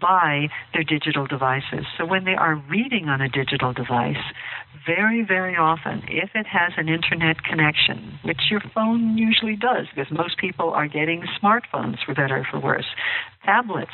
by 0.00 0.48
their 0.72 0.84
digital 0.84 1.26
devices. 1.26 1.84
So 1.98 2.06
when 2.06 2.24
they 2.24 2.36
are 2.36 2.54
reading 2.70 3.08
on 3.08 3.20
a 3.20 3.28
digital 3.28 3.72
device, 3.72 4.22
very, 4.86 5.22
very 5.22 5.56
often, 5.56 6.04
if 6.06 6.30
it 6.36 6.46
has 6.46 6.72
an 6.78 6.88
internet 6.88 7.42
connection, 7.42 8.20
which 8.24 8.48
your 8.48 8.62
phone 8.72 9.18
usually 9.18 9.56
does, 9.56 9.86
because 9.94 10.10
most 10.10 10.38
people 10.38 10.70
are 10.70 10.86
getting 10.86 11.24
smartphones 11.42 11.96
for 12.06 12.14
better 12.14 12.38
or 12.38 12.46
for 12.48 12.60
worse, 12.60 12.86
tablets, 13.44 13.92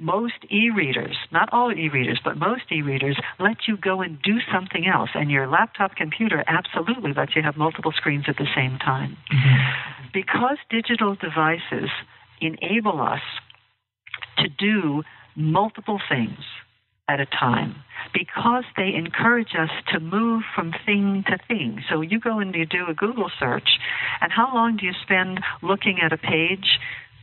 most 0.00 0.34
e-readers, 0.50 1.16
not 1.30 1.50
all 1.52 1.70
e-readers, 1.70 2.18
but 2.24 2.38
most 2.38 2.62
e-readers 2.72 3.20
let 3.38 3.68
you 3.68 3.76
go 3.76 4.00
and 4.00 4.20
do 4.22 4.38
something 4.52 4.86
else. 4.86 5.10
And 5.14 5.30
your 5.30 5.46
laptop 5.46 5.94
computer 5.94 6.42
absolutely 6.46 7.12
lets 7.12 7.36
you 7.36 7.42
have 7.42 7.56
multiple 7.56 7.92
screens 7.94 8.24
at 8.26 8.36
the 8.36 8.48
same 8.56 8.78
time. 8.78 9.16
Mm-hmm. 9.32 10.08
Because 10.14 10.56
digital 10.70 11.14
devices 11.14 11.90
enable 12.40 13.00
us 13.00 13.20
to 14.38 14.48
do 14.48 15.02
multiple 15.36 16.00
things 16.08 16.38
at 17.08 17.20
a 17.20 17.26
time 17.26 17.74
because 18.14 18.64
they 18.76 18.94
encourage 18.94 19.54
us 19.58 19.70
to 19.92 20.00
move 20.00 20.42
from 20.54 20.72
thing 20.86 21.24
to 21.26 21.36
thing. 21.48 21.82
So 21.90 22.00
you 22.00 22.20
go 22.20 22.38
and 22.38 22.54
you 22.54 22.64
do 22.64 22.86
a 22.88 22.94
Google 22.94 23.30
search, 23.38 23.68
and 24.20 24.32
how 24.32 24.54
long 24.54 24.76
do 24.76 24.86
you 24.86 24.92
spend 25.02 25.40
looking 25.62 25.98
at 26.02 26.12
a 26.12 26.16
page 26.16 26.78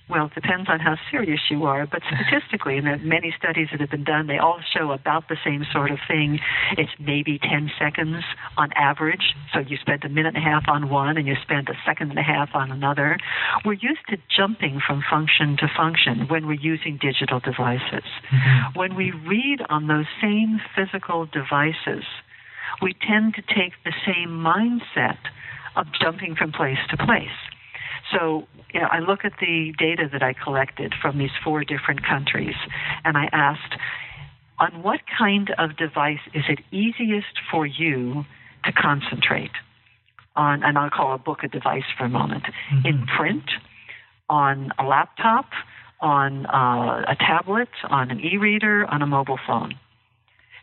Well, 0.10 0.28
it 0.28 0.36
depends 0.36 0.70
on 0.70 0.80
how 0.80 0.96
serious 1.12 1.42
you 1.50 1.66
are, 1.66 1.86
but 1.86 2.02
statistically, 2.08 2.78
and 2.78 3.04
many 3.04 3.34
studies 3.38 3.68
that 3.72 3.82
have 3.82 3.90
been 3.90 4.06
done, 4.06 4.28
they 4.28 4.38
all 4.38 4.60
show 4.74 4.92
about 4.92 5.28
the 5.28 5.36
same 5.44 5.66
sort 5.72 5.92
of 5.92 6.00
thing. 6.08 6.40
It's 6.78 6.92
maybe 7.00 7.40
10 7.40 7.72
seconds 7.78 8.24
on 8.56 8.72
average. 8.74 9.36
So 9.54 9.60
you 9.60 9.78
spend 9.78 10.04
a 10.06 10.10
minute 10.10 10.36
and 10.36 10.46
a 10.46 10.50
half 10.50 10.64
on 10.68 10.90
one 10.90 11.18
and 11.18 11.28
you 11.28 11.36
spend 11.42 11.68
a 11.70 11.76
second 11.86 12.12
and 12.12 12.20
a 12.20 12.24
half 12.24 12.50
on 12.54 12.72
another. 12.72 13.18
We're 13.66 13.74
used 13.74 14.08
to 14.10 14.18
jumping 14.36 14.80
from 14.86 15.04
function 15.10 15.58
to 15.58 15.68
function 15.76 16.28
when 16.30 16.48
we're 16.48 16.54
using 16.54 16.98
digital 17.02 17.40
devices. 17.40 18.08
Mm-hmm. 18.32 18.80
When 18.80 18.96
we 18.96 19.12
read 19.12 19.60
on 19.70 19.88
those 19.88 20.08
same 20.22 20.60
physical 20.76 21.26
devices, 21.26 22.06
we 22.82 22.96
tend 23.08 23.36
to 23.36 23.42
take 23.42 23.74
the 23.84 23.94
same 24.06 24.30
mindset 24.30 25.18
of 25.76 25.88
jumping 26.02 26.36
from 26.36 26.52
place 26.52 26.80
to 26.90 26.98
place. 26.98 27.36
So 28.12 28.48
you 28.74 28.82
know, 28.82 28.88
I 28.92 29.00
look 29.00 29.24
at 29.24 29.34
the 29.40 29.74
data 29.78 30.10
that 30.12 30.24
I 30.24 30.34
collected 30.34 30.94
from 31.02 31.18
these 31.18 31.32
four 31.44 31.64
different 31.64 32.06
countries, 32.06 32.56
and 33.04 33.18
I 33.18 33.30
asked, 33.32 33.76
on 34.60 34.84
what 34.84 35.02
kind 35.18 35.54
of 35.58 35.78
device 35.78 36.20
is 36.34 36.44
it 36.50 36.60
easiest 36.72 37.40
for 37.50 37.66
you 37.66 38.26
to 38.66 38.72
concentrate? 38.72 39.52
On, 40.36 40.64
and 40.64 40.78
I'll 40.78 40.90
call 40.90 41.14
a 41.14 41.18
book 41.18 41.40
a 41.44 41.48
device 41.48 41.86
for 41.98 42.06
a 42.06 42.10
moment. 42.10 42.44
Mm-hmm. 42.44 42.88
In 42.88 43.08
print, 43.08 43.50
on 44.30 44.72
a 44.78 44.84
laptop, 44.84 45.50
on 46.00 46.46
uh, 46.46 47.06
a 47.08 47.16
tablet, 47.16 47.70
on 47.90 48.12
an 48.12 48.20
e-reader, 48.20 48.86
on 48.86 49.02
a 49.02 49.08
mobile 49.08 49.40
phone. 49.48 49.74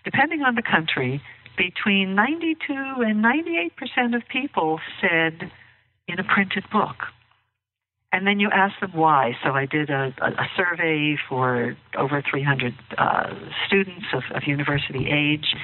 Depending 0.05 0.43
on 0.43 0.55
the 0.55 0.63
country, 0.63 1.21
between 1.57 2.15
92 2.15 2.75
and 2.99 3.23
98 3.23 3.77
percent 3.77 4.15
of 4.15 4.23
people 4.29 4.81
said 5.01 5.51
in 6.07 6.19
a 6.19 6.25
printed 6.25 6.65
book 6.71 6.97
and 8.15 8.25
then 8.29 8.39
you 8.39 8.49
ask 8.53 8.79
them 8.79 8.93
why. 8.95 9.37
So 9.43 9.51
I 9.51 9.67
did 9.67 9.91
a, 9.91 10.15
a, 10.23 10.47
survey 10.57 11.19
for 11.29 11.77
over 11.99 12.23
300 12.23 12.73
uh, 12.97 13.35
students 13.67 14.07
of, 14.13 14.23
of 14.33 14.45
university 14.47 15.11
age, 15.11 15.57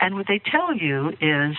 and 0.00 0.14
what 0.14 0.26
they 0.26 0.38
tell 0.38 0.74
you 0.74 1.10
is 1.20 1.54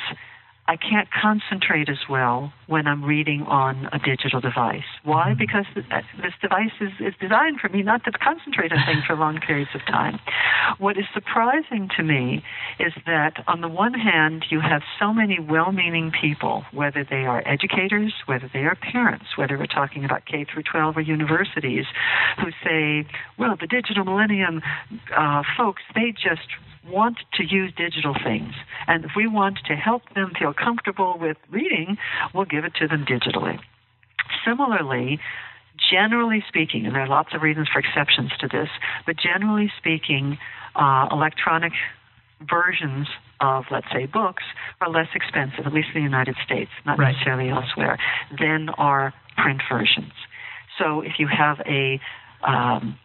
I 0.70 0.78
can't 0.78 1.10
concentrate 1.10 1.90
as 1.90 1.98
well 2.08 2.54
when 2.68 2.86
I'm 2.86 3.04
reading 3.04 3.42
on 3.42 3.90
a 3.92 3.98
digital 3.98 4.40
device. 4.40 4.86
Why? 5.04 5.30
Mm-hmm. 5.30 5.40
Because 5.40 5.66
this 5.74 6.34
device 6.44 6.78
is, 6.80 6.92
is 7.00 7.16
designed 7.20 7.60
for 7.60 7.70
me 7.70 7.82
not 7.82 8.04
to 8.04 8.12
concentrate 8.12 8.72
on 8.72 8.78
things 8.86 9.04
for 9.08 9.16
long 9.16 9.40
periods 9.40 9.72
of 9.74 9.82
time. 9.88 10.20
What 10.78 10.96
is 10.96 11.06
surprising 11.12 11.90
to 11.98 12.04
me 12.04 12.44
is 12.80 12.94
that 13.08 13.44
on 13.48 13.62
the 13.62 13.68
one 13.68 13.96
hand, 13.96 14.46
you 14.52 14.60
have 14.60 14.84
so 15.00 15.12
many 15.12 15.40
well 15.40 15.72
meaning 15.72 16.12
people, 16.12 16.64
whether 16.72 17.04
they 17.04 17.26
are 17.26 17.42
educators, 17.48 18.14
whether 18.28 18.48
they 18.54 18.60
are 18.60 18.76
parents, 18.76 19.26
whether 19.38 19.58
we're 19.58 19.66
talking 19.66 20.06
about 20.06 20.28
K 20.28 20.46
through 20.46 20.64
12 20.72 20.98
or 20.98 21.02
universities, 21.02 21.86
who 22.38 22.52
say, 22.64 23.10
well, 23.40 23.56
the 23.60 23.66
digital 23.66 24.06
millennium 24.06 24.62
uh, 25.18 25.42
folks, 25.58 25.82
they 25.96 26.12
just 26.12 26.46
want 26.90 27.18
to 27.36 27.44
use 27.44 27.74
digital 27.76 28.16
things. 28.24 28.54
And 28.88 29.06
if 29.06 29.12
we 29.16 29.28
want 29.28 29.60
to 29.68 29.76
help 29.76 30.04
them 30.16 30.34
feel 30.38 30.54
comfortable 30.54 31.18
with 31.20 31.38
reading, 31.50 31.98
we'll 32.34 32.46
give 32.46 32.66
it 32.66 32.74
to 32.76 32.88
them 32.88 33.06
digitally. 33.06 33.60
Similarly, 34.46 35.20
generally 35.92 36.44
speaking, 36.48 36.86
and 36.86 36.96
there 36.96 37.04
are 37.04 37.08
lots 37.08 37.34
of 37.34 37.42
reasons 37.42 37.68
for 37.72 37.80
exceptions 37.80 38.32
to 38.40 38.48
this, 38.48 38.70
but 39.06 39.16
generally 39.18 39.72
speaking, 39.78 40.38
uh, 40.76 41.08
electronic 41.12 41.74
versions 42.42 43.08
of, 43.42 43.66
let's 43.72 43.88
say, 43.92 44.06
books 44.06 44.44
are 44.82 44.90
less 44.90 45.08
expensive, 45.14 45.66
at 45.66 45.74
least 45.74 45.90
in 45.94 46.02
the 46.02 46.06
United 46.06 46.36
States, 46.44 46.72
not 46.86 46.98
right. 46.98 47.14
necessarily 47.14 47.50
elsewhere, 47.50 47.98
than 48.40 48.70
are 48.78 49.14
print 49.38 49.62
versions. 49.70 50.14
So 50.78 51.02
if 51.02 51.14
you 51.20 51.28
have 51.28 51.60
a 51.66 52.00
um, 52.44 52.98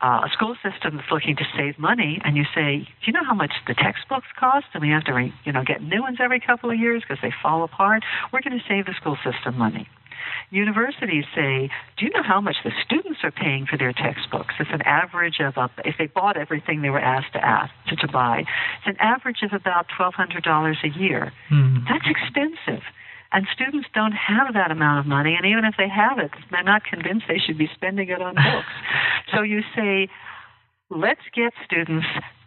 uh, 0.00 0.22
a 0.26 0.30
school 0.32 0.54
system 0.62 0.96
that's 0.96 1.10
looking 1.10 1.36
to 1.36 1.44
save 1.56 1.78
money, 1.78 2.20
and 2.24 2.36
you 2.36 2.44
say, 2.54 2.78
"Do 2.78 3.04
you 3.06 3.12
know 3.12 3.24
how 3.24 3.34
much 3.34 3.52
the 3.66 3.74
textbooks 3.74 4.28
cost?" 4.38 4.66
And 4.74 4.82
we 4.82 4.90
have 4.90 5.04
to, 5.04 5.12
re- 5.12 5.34
you 5.44 5.52
know, 5.52 5.64
get 5.64 5.82
new 5.82 6.02
ones 6.02 6.18
every 6.20 6.40
couple 6.40 6.70
of 6.70 6.78
years 6.78 7.02
because 7.02 7.20
they 7.20 7.32
fall 7.42 7.64
apart. 7.64 8.04
We're 8.32 8.42
going 8.42 8.58
to 8.58 8.64
save 8.68 8.86
the 8.86 8.94
school 8.94 9.16
system 9.24 9.58
money. 9.58 9.88
Universities 10.50 11.24
say, 11.34 11.68
"Do 11.96 12.06
you 12.06 12.10
know 12.10 12.22
how 12.22 12.40
much 12.40 12.56
the 12.64 12.72
students 12.84 13.20
are 13.22 13.30
paying 13.30 13.66
for 13.66 13.76
their 13.76 13.92
textbooks?" 13.92 14.54
It's 14.60 14.70
an 14.72 14.82
average 14.82 15.40
of, 15.40 15.54
if 15.84 15.96
they 15.98 16.06
bought 16.06 16.36
everything 16.36 16.82
they 16.82 16.90
were 16.90 17.00
asked 17.00 17.32
to 17.32 17.44
ask 17.44 17.72
to, 17.88 17.96
to 17.96 18.08
buy, 18.08 18.40
it's 18.78 18.86
an 18.86 18.96
average 19.00 19.42
of 19.42 19.52
about 19.52 19.86
twelve 19.94 20.14
hundred 20.14 20.44
dollars 20.44 20.78
a 20.84 20.88
year. 20.88 21.32
Mm. 21.50 21.84
That's 21.88 22.06
expensive. 22.06 22.82
And 23.32 23.46
students 23.52 23.88
don't 23.94 24.12
have 24.12 24.54
that 24.54 24.70
amount 24.70 25.00
of 25.00 25.06
money, 25.06 25.34
and 25.36 25.44
even 25.44 25.64
if 25.64 25.74
they 25.76 25.88
have 25.88 26.18
it, 26.18 26.30
they're 26.50 26.62
not 26.62 26.84
convinced 26.84 27.26
they 27.28 27.38
should 27.38 27.58
be 27.58 27.68
spending 27.74 28.08
it 28.08 28.22
on 28.22 28.34
books. 28.52 28.74
so 29.34 29.42
you 29.42 29.60
say, 29.76 30.08
let's 30.90 31.20
get 31.34 31.52
students 31.64 32.06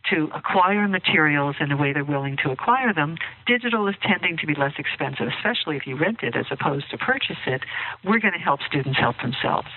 to 0.09 0.29
acquire 0.33 0.87
materials 0.87 1.55
in 1.59 1.69
the 1.69 1.77
way 1.77 1.93
they're 1.93 2.03
willing 2.03 2.37
to 2.43 2.51
acquire 2.51 2.93
them. 2.93 3.17
Digital 3.45 3.87
is 3.87 3.95
tending 4.01 4.37
to 4.37 4.47
be 4.47 4.55
less 4.55 4.73
expensive, 4.79 5.27
especially 5.37 5.77
if 5.77 5.85
you 5.85 5.95
rent 5.95 6.19
it 6.23 6.35
as 6.35 6.45
opposed 6.49 6.89
to 6.89 6.97
purchase 6.97 7.37
it. 7.45 7.61
We're 8.03 8.19
going 8.19 8.33
to 8.33 8.39
help 8.39 8.61
students 8.67 8.99
help 8.99 9.17
themselves. 9.21 9.67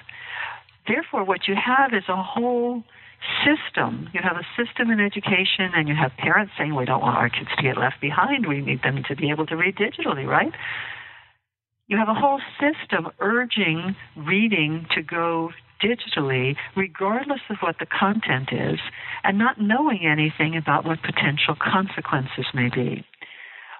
Therefore, 0.88 1.24
what 1.24 1.46
you 1.46 1.54
have 1.54 1.92
is 1.92 2.04
a 2.08 2.22
whole 2.22 2.82
system. 3.44 4.08
You 4.12 4.20
have 4.22 4.36
a 4.36 4.46
system 4.56 4.90
in 4.90 5.00
education, 5.00 5.72
and 5.74 5.88
you 5.88 5.94
have 5.94 6.12
parents 6.18 6.52
saying, 6.58 6.74
We 6.74 6.84
don't 6.84 7.00
want 7.00 7.16
our 7.16 7.28
kids 7.28 7.50
to 7.56 7.62
get 7.62 7.76
left 7.76 8.00
behind. 8.00 8.46
We 8.46 8.60
need 8.60 8.82
them 8.82 9.02
to 9.08 9.16
be 9.16 9.30
able 9.30 9.46
to 9.46 9.56
read 9.56 9.76
digitally, 9.76 10.26
right? 10.26 10.52
You 11.86 11.98
have 11.98 12.08
a 12.08 12.14
whole 12.14 12.40
system 12.58 13.08
urging 13.20 13.94
reading 14.16 14.86
to 14.94 15.02
go 15.02 15.50
digitally, 15.82 16.56
regardless 16.76 17.40
of 17.50 17.58
what 17.60 17.76
the 17.78 17.86
content 17.86 18.48
is, 18.52 18.78
and 19.22 19.38
not 19.38 19.60
knowing 19.60 20.06
anything 20.06 20.56
about 20.56 20.84
what 20.84 21.02
potential 21.02 21.54
consequences 21.60 22.46
may 22.54 22.70
be. 22.74 23.04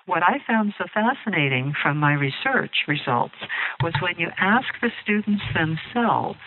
What 0.07 0.23
I 0.23 0.37
found 0.47 0.75
so 0.77 0.85
fascinating 0.93 1.73
from 1.83 1.97
my 1.97 2.13
research 2.13 2.85
results 2.87 3.37
was 3.83 3.95
when 4.03 4.19
you 4.19 4.29
ask 4.39 4.67
the 4.83 4.91
students 5.03 5.43
themselves, 5.55 6.41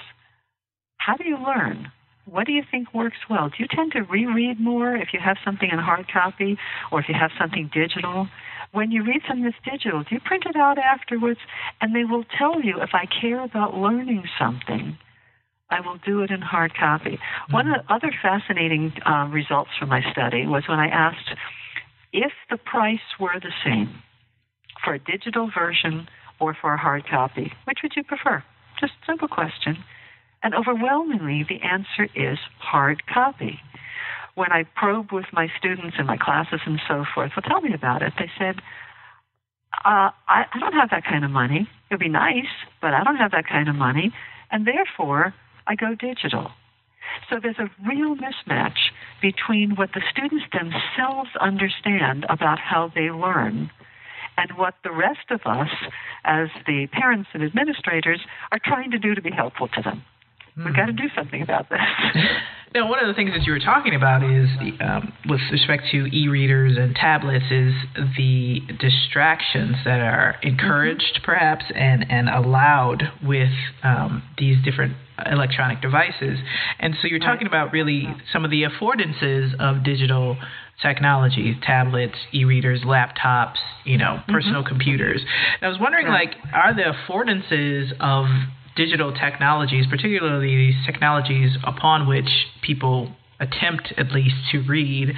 How 0.98 1.16
do 1.16 1.28
you 1.28 1.38
learn? 1.38 1.92
What 2.30 2.46
do 2.46 2.54
you 2.54 2.64
think 2.70 2.94
works 2.94 3.18
well? 3.30 3.50
Do 3.50 3.56
you 3.60 3.68
tend 3.70 3.94
to 3.94 4.02
reread 4.02 4.60
more 4.60 4.96
if 4.96 5.10
you 5.14 5.20
have 5.24 5.38
something 5.46 5.70
in 5.72 5.80
hard 5.80 6.12
copy 6.12 6.58
or 6.92 7.00
if 7.00 7.08
you 7.08 7.16
have 7.20 7.32
something 7.40 7.70
digital? 7.74 8.28
When 8.74 8.92
you 8.92 9.04
read 9.04 9.22
something 9.28 9.46
that's 9.46 9.56
digital, 9.64 10.04
do 10.04 10.16
you 10.16 10.20
print 10.20 10.44
it 10.46 10.56
out 10.56 10.78
afterwards? 10.78 11.40
And 11.80 11.96
they 11.96 12.04
will 12.04 12.26
tell 12.38 12.62
you 12.62 12.82
if 12.82 12.90
I 12.94 13.06
care 13.22 13.44
about 13.44 13.76
learning 13.76 14.24
something, 14.38 14.98
I 15.70 15.80
will 15.82 15.98
do 16.06 16.22
it 16.22 16.32
in 16.32 16.42
hard 16.42 16.74
copy. 16.76 17.12
Mm-hmm. 17.12 17.54
One 17.54 17.68
of 17.68 17.82
the 17.86 17.94
other 17.94 18.12
fascinating 18.22 18.94
uh, 19.06 19.28
results 19.32 19.72
from 19.80 19.90
my 19.90 20.02
study 20.12 20.46
was 20.46 20.64
when 20.68 20.80
I 20.80 20.88
asked 20.88 21.30
if 22.12 22.32
the 22.50 22.58
price 22.58 23.00
were 23.20 23.40
the 23.42 23.54
same 23.64 24.02
for 24.84 24.94
a 24.94 25.00
digital 25.00 25.50
version 25.58 26.08
or 26.40 26.56
for 26.60 26.74
a 26.74 26.78
hard 26.78 27.04
copy, 27.10 27.52
which 27.66 27.80
would 27.84 27.94
you 27.96 28.04
prefer? 28.04 28.44
Just 28.80 28.94
a 29.04 29.06
simple 29.06 29.28
question. 29.28 29.78
And 30.44 30.54
overwhelmingly, 30.54 31.46
the 31.48 31.62
answer 31.62 32.08
is 32.16 32.38
hard 32.60 33.06
copy. 33.08 33.60
When 34.36 34.52
I 34.52 34.66
probe 34.76 35.12
with 35.12 35.26
my 35.34 35.48
students 35.58 35.98
in 35.98 36.06
my 36.06 36.18
classes 36.18 36.62
and 36.66 36.80
so 36.88 37.06
forth, 37.14 37.32
well, 37.36 37.44
tell 37.48 37.62
me 37.62 37.74
about 37.74 38.04
it. 38.04 38.14
They 38.20 38.30
said, 38.38 38.58
uh, 39.84 40.12
I, 40.28 40.46
I 40.54 40.60
don't 40.60 40.74
have 40.74 40.92
that 40.92 41.04
kind 41.04 41.26
of 41.26 41.32
money. 41.32 41.68
It 41.90 41.94
would 41.94 42.00
be 42.00 42.10
nice, 42.10 42.46
but 42.82 42.94
I 42.94 43.04
don't 43.04 43.16
have 43.16 43.32
that 43.32 43.48
kind 43.48 43.68
of 43.68 43.76
money. 43.76 44.14
And 44.52 44.66
therefore, 44.68 45.34
I 45.66 45.76
go 45.76 45.96
digital. 45.96 46.52
So 47.30 47.40
there's 47.42 47.60
a 47.60 47.70
real 47.88 48.16
mismatch 48.16 48.92
between 49.22 49.76
what 49.76 49.90
the 49.94 50.02
students 50.12 50.46
themselves 50.52 51.30
understand 51.40 52.26
about 52.30 52.60
how 52.60 52.92
they 52.94 53.10
learn 53.10 53.72
and 54.38 54.52
what 54.56 54.76
the 54.84 54.92
rest 54.92 55.32
of 55.32 55.42
us, 55.46 55.70
as 56.24 56.50
the 56.68 56.88
parents 56.92 57.30
and 57.34 57.44
administrators, 57.44 58.22
are 58.52 58.60
trying 58.64 58.92
to 58.92 59.00
do 59.00 59.16
to 59.16 59.22
be 59.22 59.32
helpful 59.32 59.68
to 59.70 59.82
them. 59.82 60.04
We've 60.58 60.76
got 60.76 60.88
to 60.88 60.94
do 60.94 61.10
something 61.16 61.42
about 61.42 61.70
this. 61.70 61.80
Now, 62.76 62.90
one 62.90 63.00
of 63.00 63.08
the 63.08 63.14
things 63.14 63.32
that 63.32 63.44
you 63.44 63.54
were 63.54 63.60
talking 63.60 63.96
about 63.96 64.24
is, 64.24 64.50
um, 64.82 65.14
with 65.28 65.40
respect 65.52 65.84
to 65.92 66.06
e-readers 66.08 66.78
and 66.78 66.94
tablets, 66.96 67.46
is 67.50 67.74
the 68.18 68.60
distractions 68.80 69.78
that 69.86 70.02
are 70.02 70.36
encouraged, 70.44 71.16
mm-hmm. 71.16 71.26
perhaps, 71.26 71.64
and 71.74 72.06
and 72.12 72.30
allowed 72.30 73.04
with 73.24 73.50
um, 73.84 74.22
these 74.38 74.58
different 74.64 74.98
electronic 75.26 75.82
devices. 75.82 76.38
And 76.80 76.94
so 77.02 77.08
you're 77.08 77.20
talking 77.20 77.48
about 77.48 77.72
really 77.72 78.06
some 78.34 78.44
of 78.44 78.52
the 78.52 78.64
affordances 78.64 79.56
of 79.60 79.84
digital 79.84 80.38
technology, 80.82 81.58
tablets, 81.64 82.16
e-readers, 82.34 82.82
laptops, 82.82 83.58
you 83.86 83.98
know, 83.98 84.22
personal 84.28 84.62
mm-hmm. 84.62 84.68
computers. 84.68 85.22
And 85.22 85.68
I 85.68 85.70
was 85.70 85.80
wondering, 85.80 86.08
like, 86.08 86.36
are 86.54 86.76
the 86.76 86.94
affordances 86.94 87.92
of 88.00 88.26
digital 88.78 89.12
technologies, 89.14 89.86
particularly 89.90 90.56
these 90.56 90.86
technologies 90.86 91.58
upon 91.66 92.08
which 92.08 92.30
people 92.62 93.12
attempt 93.40 93.94
at 93.98 94.12
least 94.12 94.36
to 94.52 94.60
read, 94.60 95.14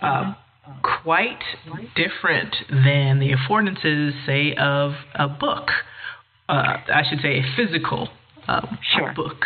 uh, 0.00 0.34
quite 1.02 1.42
different 1.94 2.54
than 2.70 3.18
the 3.18 3.32
affordances, 3.32 4.12
say, 4.24 4.54
of 4.54 4.92
a 5.14 5.28
book. 5.28 5.68
Uh, 6.48 6.76
I 6.92 7.02
should 7.08 7.20
say 7.20 7.40
a 7.40 7.42
physical 7.56 8.08
um, 8.48 8.78
sure. 8.96 9.12
book. 9.14 9.44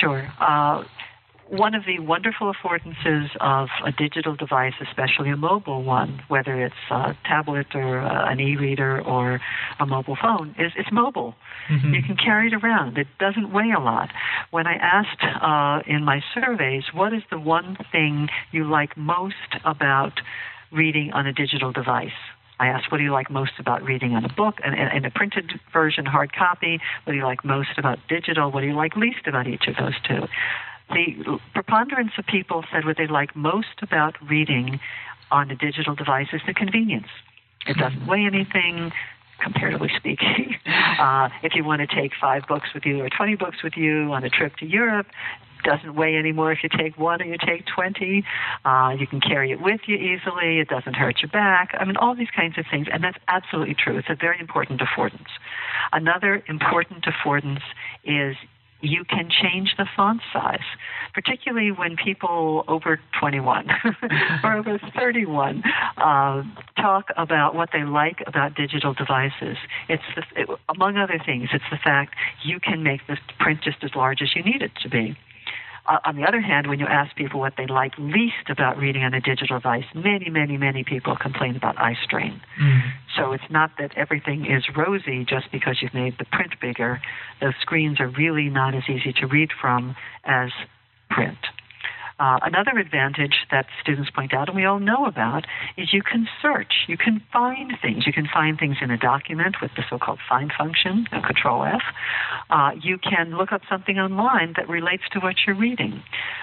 Sure. 0.00 0.28
Uh, 0.40 0.84
one 1.48 1.74
of 1.74 1.84
the 1.84 1.98
wonderful 1.98 2.52
affordances 2.52 3.28
of 3.40 3.68
a 3.84 3.92
digital 3.92 4.34
device, 4.34 4.74
especially 4.80 5.30
a 5.30 5.36
mobile 5.36 5.82
one, 5.82 6.22
whether 6.28 6.64
it's 6.64 6.74
a 6.90 7.16
tablet 7.24 7.66
or 7.74 7.98
an 7.98 8.40
e-reader 8.40 9.00
or 9.02 9.40
a 9.78 9.86
mobile 9.86 10.16
phone, 10.20 10.54
is 10.58 10.72
it's 10.76 10.90
mobile. 10.90 11.34
Mm-hmm. 11.70 11.94
You 11.94 12.02
can 12.02 12.16
carry 12.16 12.48
it 12.48 12.54
around. 12.54 12.96
It 12.96 13.08
doesn't 13.18 13.52
weigh 13.52 13.72
a 13.76 13.80
lot. 13.80 14.10
When 14.50 14.66
I 14.66 14.74
asked 14.74 15.22
uh, 15.22 15.82
in 15.90 16.04
my 16.04 16.22
surveys, 16.34 16.84
what 16.92 17.12
is 17.12 17.22
the 17.30 17.38
one 17.38 17.76
thing 17.92 18.28
you 18.50 18.64
like 18.64 18.96
most 18.96 19.34
about 19.64 20.20
reading 20.72 21.12
on 21.12 21.26
a 21.26 21.32
digital 21.32 21.72
device? 21.72 22.10
I 22.58 22.68
asked, 22.68 22.90
what 22.90 22.98
do 22.98 23.04
you 23.04 23.12
like 23.12 23.30
most 23.30 23.52
about 23.58 23.82
reading 23.82 24.14
on 24.14 24.24
a 24.24 24.32
book 24.32 24.56
and 24.64 24.74
in 24.74 25.04
a 25.04 25.10
printed 25.10 25.60
version, 25.72 26.06
hard 26.06 26.32
copy? 26.32 26.80
What 27.02 27.12
do 27.12 27.18
you 27.18 27.24
like 27.24 27.44
most 27.44 27.76
about 27.76 27.98
digital? 28.08 28.50
What 28.50 28.60
do 28.60 28.66
you 28.66 28.76
like 28.76 28.96
least 28.96 29.26
about 29.26 29.48
each 29.48 29.66
of 29.66 29.74
those 29.76 29.94
two? 30.06 30.26
The 30.90 31.38
preponderance 31.52 32.12
of 32.18 32.26
people 32.26 32.64
said 32.72 32.84
what 32.84 32.96
they 32.96 33.06
like 33.06 33.34
most 33.34 33.82
about 33.82 34.16
reading 34.28 34.80
on 35.30 35.50
a 35.50 35.56
digital 35.56 35.94
device 35.94 36.28
is 36.32 36.40
the 36.46 36.54
convenience. 36.54 37.08
It 37.66 37.76
doesn't 37.78 38.06
weigh 38.06 38.26
anything, 38.26 38.92
comparatively 39.42 39.90
speaking. 39.96 40.56
Uh, 40.94 41.28
if 41.42 41.54
you 41.56 41.64
want 41.64 41.80
to 41.80 41.88
take 41.88 42.12
five 42.20 42.44
books 42.46 42.68
with 42.72 42.84
you 42.86 43.02
or 43.02 43.10
20 43.10 43.34
books 43.34 43.64
with 43.64 43.72
you 43.76 44.12
on 44.12 44.22
a 44.22 44.30
trip 44.30 44.54
to 44.56 44.64
Europe, 44.64 45.06
doesn't 45.64 45.96
weigh 45.96 46.16
anymore 46.16 46.52
if 46.52 46.58
you 46.62 46.68
take 46.68 46.96
one 46.96 47.20
or 47.20 47.24
you 47.24 47.36
take 47.44 47.64
20. 47.74 48.24
Uh, 48.64 48.94
you 48.98 49.06
can 49.06 49.20
carry 49.20 49.50
it 49.50 49.60
with 49.60 49.80
you 49.86 49.96
easily. 49.96 50.60
It 50.60 50.68
doesn't 50.68 50.94
hurt 50.94 51.20
your 51.22 51.30
back. 51.30 51.74
I 51.78 51.84
mean, 51.84 51.96
all 51.96 52.14
these 52.14 52.30
kinds 52.34 52.58
of 52.58 52.66
things. 52.70 52.86
And 52.92 53.02
that's 53.02 53.18
absolutely 53.26 53.74
true. 53.74 53.98
It's 53.98 54.08
a 54.08 54.14
very 54.14 54.38
important 54.38 54.80
affordance. 54.80 55.32
Another 55.92 56.44
important 56.46 57.04
affordance 57.06 57.62
is 58.04 58.36
you 58.84 59.04
can 59.04 59.30
change 59.30 59.74
the 59.76 59.86
font 59.96 60.20
size, 60.32 60.58
particularly 61.12 61.72
when 61.72 61.96
people 61.96 62.64
over 62.68 63.00
21 63.18 63.68
or 64.44 64.52
over 64.54 64.78
31 64.96 65.62
uh, 65.96 66.42
talk 66.76 67.06
about 67.16 67.54
what 67.54 67.70
they 67.72 67.84
like 67.84 68.22
about 68.26 68.54
digital 68.54 68.94
devices. 68.94 69.56
It's 69.88 70.02
the, 70.14 70.22
it, 70.42 70.48
among 70.68 70.96
other 70.96 71.20
things, 71.24 71.48
it's 71.52 71.64
the 71.70 71.78
fact 71.82 72.14
you 72.42 72.60
can 72.60 72.82
make 72.82 73.00
the 73.06 73.16
print 73.38 73.60
just 73.62 73.82
as 73.82 73.90
large 73.94 74.20
as 74.22 74.34
you 74.36 74.42
need 74.42 74.62
it 74.62 74.72
to 74.82 74.88
be. 74.88 75.16
Uh, 75.86 75.98
on 76.04 76.16
the 76.16 76.24
other 76.24 76.40
hand, 76.40 76.66
when 76.66 76.78
you 76.78 76.86
ask 76.86 77.14
people 77.14 77.38
what 77.38 77.54
they 77.58 77.66
like 77.66 77.92
least 77.98 78.48
about 78.48 78.78
reading 78.78 79.02
on 79.02 79.12
a 79.12 79.20
digital 79.20 79.58
device, 79.58 79.84
many, 79.94 80.30
many, 80.30 80.56
many 80.56 80.82
people 80.82 81.14
complain 81.14 81.56
about 81.56 81.76
eye 81.78 81.96
strain. 82.02 82.40
Mm-hmm. 82.60 82.88
So 83.16 83.32
it's 83.32 83.50
not 83.50 83.72
that 83.78 83.92
everything 83.96 84.46
is 84.46 84.64
rosy 84.74 85.24
just 85.24 85.52
because 85.52 85.78
you've 85.82 85.92
made 85.92 86.16
the 86.18 86.24
print 86.24 86.52
bigger. 86.60 87.02
Those 87.40 87.54
screens 87.60 88.00
are 88.00 88.08
really 88.08 88.48
not 88.48 88.74
as 88.74 88.84
easy 88.88 89.12
to 89.20 89.26
read 89.26 89.50
from 89.60 89.94
as 90.24 90.50
print. 91.10 91.38
Uh, 92.18 92.38
another 92.42 92.78
advantage 92.78 93.34
that 93.50 93.66
students 93.80 94.08
point 94.10 94.32
out, 94.32 94.48
and 94.48 94.56
we 94.56 94.64
all 94.64 94.78
know 94.78 95.06
about, 95.06 95.44
is 95.76 95.92
you 95.92 96.02
can 96.02 96.28
search. 96.40 96.84
You 96.86 96.96
can 96.96 97.20
find 97.32 97.72
things. 97.82 98.06
You 98.06 98.12
can 98.12 98.28
find 98.32 98.56
things 98.56 98.76
in 98.80 98.90
a 98.90 98.96
document 98.96 99.56
with 99.60 99.72
the 99.76 99.82
so-called 99.90 100.20
find 100.28 100.52
function, 100.56 101.06
Control 101.06 101.64
F. 101.64 101.82
Uh, 102.50 102.70
you 102.80 102.98
can 102.98 103.36
look 103.36 103.50
up 103.50 103.62
something 103.68 103.98
online 103.98 104.54
that 104.56 104.68
relates 104.68 105.02
to 105.12 105.18
what 105.18 105.34
you're 105.44 105.56
reading. 105.56 106.02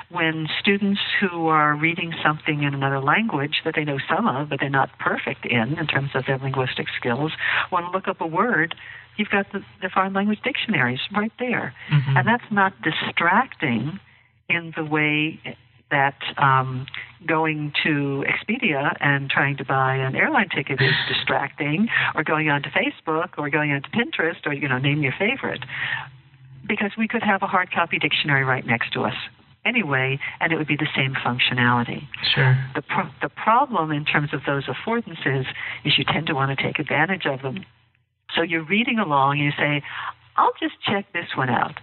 When 0.10 0.48
students 0.60 1.00
who 1.22 1.48
are 1.48 1.74
reading 1.74 2.14
something 2.22 2.64
in 2.64 2.74
another 2.74 3.00
language 3.00 3.62
that 3.64 3.76
they 3.76 3.86
know 3.86 4.00
some 4.14 4.28
of, 4.28 4.50
but 4.50 4.60
they're 4.60 4.70
not 4.70 4.90
perfect 5.00 5.46
in, 5.46 5.80
in 5.80 5.88
terms 5.88 6.10
of 6.16 6.26
their 6.26 6.38
linguistic 6.38 6.88
skills, 7.00 7.32
want 7.72 7.86
to 7.86 7.92
look 7.92 8.10
up 8.10 8.20
a 8.20 8.28
word, 8.28 8.76
you've 9.16 9.30
got 9.30 9.50
the, 9.54 9.64
the 9.82 9.90
foreign 9.90 10.14
language 10.14 10.40
dictionaries 10.44 11.00
right 11.16 11.32
there. 11.40 11.74
Mm-hmm. 11.90 12.18
And 12.18 12.28
that's 12.28 12.52
not 12.52 12.74
distracting 12.82 14.00
in 14.52 14.74
the 14.76 14.84
way 14.84 15.40
that 15.90 16.16
um, 16.38 16.88
going 17.28 17.74
to 17.84 18.24
Expedia 18.26 18.96
and 19.00 19.30
trying 19.30 19.58
to 19.58 19.66
buy 19.66 19.96
an 19.96 20.16
airline 20.16 20.50
ticket 20.50 20.82
is 20.82 20.94
distracting, 21.08 21.88
or 22.16 22.24
going 22.24 22.50
onto 22.50 22.70
Facebook, 22.70 23.38
or 23.38 23.50
going 23.50 23.72
onto 23.72 23.90
Pinterest, 23.90 24.46
or 24.46 24.54
you 24.54 24.68
know, 24.68 24.78
name 24.78 25.02
your 25.02 25.14
favorite, 25.20 25.64
because 26.68 26.92
we 26.98 27.08
could 27.08 27.24
have 27.24 27.44
a 27.44 27.48
hard 27.48 27.72
copy 27.72 28.00
dictionary 28.00 28.44
right 28.44 28.66
next 28.66 28.94
to 28.94 29.02
us 29.02 29.16
anyway, 29.66 30.20
and 30.40 30.52
it 30.52 30.58
would 30.58 30.68
be 30.68 30.78
the 30.78 30.88
same 30.96 31.14
functionality. 31.14 32.08
Sure. 32.34 32.58
The 32.76 32.82
pro- 32.82 33.12
the 33.22 33.30
problem 33.30 33.92
in 33.92 34.06
terms 34.06 34.34
of 34.34 34.42
those 34.46 34.66
affordances 34.66 35.46
is 35.86 35.98
you 35.98 36.06
tend 36.06 36.28
to 36.28 36.34
want 36.34 36.58
to 36.58 36.64
take 36.64 36.80
advantage 36.80 37.26
of 37.26 37.42
them. 37.42 37.66
So 38.36 38.42
you're 38.42 38.66
reading 38.66 38.98
along, 38.98 39.40
and 39.40 39.46
you 39.46 39.52
say, 39.58 39.84
"I'll 40.38 40.54
just 40.60 40.76
check 40.82 41.12
this 41.14 41.36
one 41.36 41.50
out." 41.50 41.80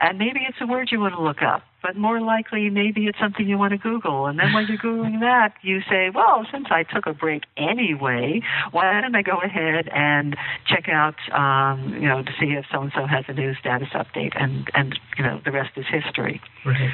And 0.00 0.18
maybe 0.18 0.40
it's 0.48 0.56
a 0.62 0.66
word 0.66 0.88
you 0.90 0.98
want 0.98 1.14
to 1.14 1.22
look 1.22 1.42
up, 1.42 1.62
but 1.82 1.94
more 1.94 2.22
likely 2.22 2.70
maybe 2.70 3.06
it's 3.06 3.18
something 3.18 3.46
you 3.46 3.58
want 3.58 3.72
to 3.72 3.78
Google. 3.78 4.26
And 4.26 4.38
then 4.38 4.54
when 4.54 4.66
you're 4.66 4.78
Googling 4.78 5.20
that, 5.20 5.52
you 5.60 5.80
say, 5.90 6.08
well, 6.14 6.46
since 6.50 6.68
I 6.70 6.84
took 6.84 7.06
a 7.06 7.12
break 7.12 7.42
anyway, 7.58 8.40
why 8.70 9.00
don't 9.02 9.14
I 9.14 9.20
go 9.20 9.36
ahead 9.44 9.88
and 9.92 10.36
check 10.66 10.88
out, 10.88 11.16
um, 11.32 11.92
you 11.94 12.08
know, 12.08 12.22
to 12.22 12.32
see 12.40 12.52
if 12.52 12.64
so 12.72 12.80
and 12.80 12.92
so 12.94 13.06
has 13.06 13.24
a 13.28 13.34
new 13.34 13.54
status 13.56 13.88
update, 13.94 14.32
and 14.40 14.70
and 14.74 14.98
you 15.18 15.24
know 15.24 15.40
the 15.44 15.52
rest 15.52 15.70
is 15.76 15.84
history. 15.90 16.40
Right. 16.64 16.90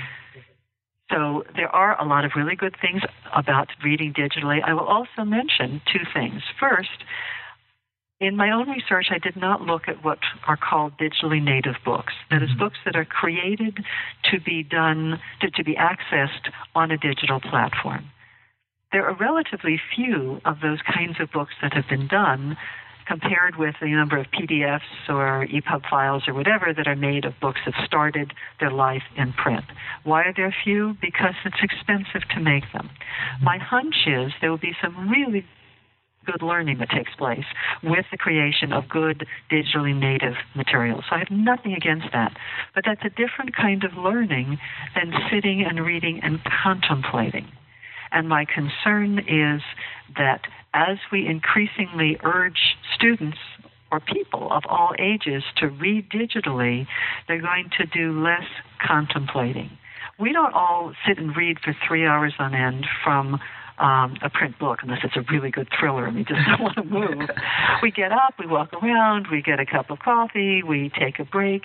So 1.10 1.44
there 1.54 1.68
are 1.68 2.00
a 2.00 2.04
lot 2.04 2.24
of 2.24 2.32
really 2.34 2.56
good 2.56 2.74
things 2.80 3.02
about 3.34 3.68
reading 3.84 4.12
digitally. 4.12 4.58
I 4.64 4.74
will 4.74 4.86
also 4.86 5.24
mention 5.24 5.80
two 5.92 6.04
things. 6.12 6.42
First, 6.58 7.04
in 8.20 8.36
my 8.36 8.50
own 8.50 8.68
research, 8.70 9.08
I 9.10 9.18
did 9.18 9.36
not 9.36 9.60
look 9.60 9.88
at 9.88 10.02
what 10.02 10.18
are 10.46 10.56
called 10.56 10.94
digitally 10.98 11.42
native 11.42 11.76
books. 11.84 12.14
That 12.30 12.42
is, 12.42 12.50
mm-hmm. 12.50 12.58
books 12.58 12.78
that 12.84 12.96
are 12.96 13.04
created 13.04 13.78
to 14.30 14.40
be 14.40 14.62
done, 14.62 15.20
to, 15.40 15.50
to 15.50 15.64
be 15.64 15.74
accessed 15.74 16.50
on 16.74 16.90
a 16.90 16.96
digital 16.96 17.40
platform. 17.40 18.06
There 18.92 19.06
are 19.06 19.16
relatively 19.16 19.78
few 19.94 20.40
of 20.44 20.60
those 20.62 20.78
kinds 20.82 21.20
of 21.20 21.30
books 21.30 21.52
that 21.60 21.74
have 21.74 21.88
been 21.88 22.06
done 22.06 22.56
compared 23.06 23.56
with 23.56 23.74
the 23.80 23.88
number 23.88 24.18
of 24.18 24.26
PDFs 24.32 25.08
or 25.08 25.46
EPUB 25.46 25.88
files 25.88 26.24
or 26.26 26.34
whatever 26.34 26.72
that 26.76 26.86
are 26.86 26.96
made 26.96 27.24
of 27.24 27.34
books 27.40 27.60
that 27.64 27.74
started 27.86 28.32
their 28.60 28.70
life 28.70 29.02
in 29.16 29.32
print. 29.32 29.64
Why 30.04 30.22
are 30.22 30.32
there 30.34 30.54
few? 30.64 30.96
Because 31.00 31.34
it's 31.44 31.62
expensive 31.62 32.28
to 32.34 32.40
make 32.40 32.64
them. 32.72 32.88
Mm-hmm. 32.88 33.44
My 33.44 33.58
hunch 33.58 34.06
is 34.06 34.32
there 34.40 34.50
will 34.50 34.58
be 34.58 34.76
some 34.82 35.08
really 35.08 35.44
good 36.26 36.42
learning 36.42 36.78
that 36.78 36.90
takes 36.90 37.14
place 37.14 37.44
with 37.82 38.04
the 38.10 38.18
creation 38.18 38.72
of 38.72 38.88
good 38.88 39.26
digitally 39.50 39.98
native 39.98 40.34
materials. 40.54 41.04
So 41.08 41.16
I 41.16 41.20
have 41.20 41.30
nothing 41.30 41.72
against 41.72 42.06
that. 42.12 42.36
But 42.74 42.84
that's 42.84 43.02
a 43.04 43.10
different 43.10 43.54
kind 43.54 43.84
of 43.84 43.94
learning 43.96 44.58
than 44.94 45.12
sitting 45.30 45.64
and 45.66 45.84
reading 45.84 46.20
and 46.22 46.40
contemplating. 46.62 47.46
And 48.12 48.28
my 48.28 48.44
concern 48.44 49.18
is 49.18 49.62
that 50.16 50.42
as 50.74 50.98
we 51.10 51.26
increasingly 51.26 52.18
urge 52.22 52.76
students 52.94 53.38
or 53.90 54.00
people 54.00 54.48
of 54.50 54.64
all 54.68 54.92
ages 54.98 55.42
to 55.56 55.68
read 55.68 56.10
digitally, 56.10 56.86
they're 57.28 57.40
going 57.40 57.70
to 57.78 57.86
do 57.86 58.20
less 58.22 58.44
contemplating. 58.86 59.70
We 60.18 60.32
don't 60.32 60.54
all 60.54 60.92
sit 61.06 61.18
and 61.18 61.36
read 61.36 61.58
for 61.60 61.76
three 61.86 62.06
hours 62.06 62.34
on 62.38 62.54
end 62.54 62.86
from 63.04 63.38
um, 63.78 64.16
a 64.22 64.30
print 64.30 64.58
book 64.58 64.80
unless 64.82 65.00
it's 65.04 65.16
a 65.16 65.24
really 65.30 65.50
good 65.50 65.68
thriller 65.78 66.06
and 66.06 66.16
we 66.16 66.24
just 66.24 66.40
don't 66.46 66.60
want 66.60 66.76
to 66.76 66.84
move. 66.84 67.28
we 67.82 67.90
get 67.90 68.12
up, 68.12 68.34
we 68.38 68.46
walk 68.46 68.72
around, 68.72 69.28
we 69.30 69.42
get 69.42 69.60
a 69.60 69.66
cup 69.66 69.90
of 69.90 69.98
coffee, 69.98 70.62
we 70.62 70.90
take 70.98 71.18
a 71.18 71.24
break, 71.24 71.62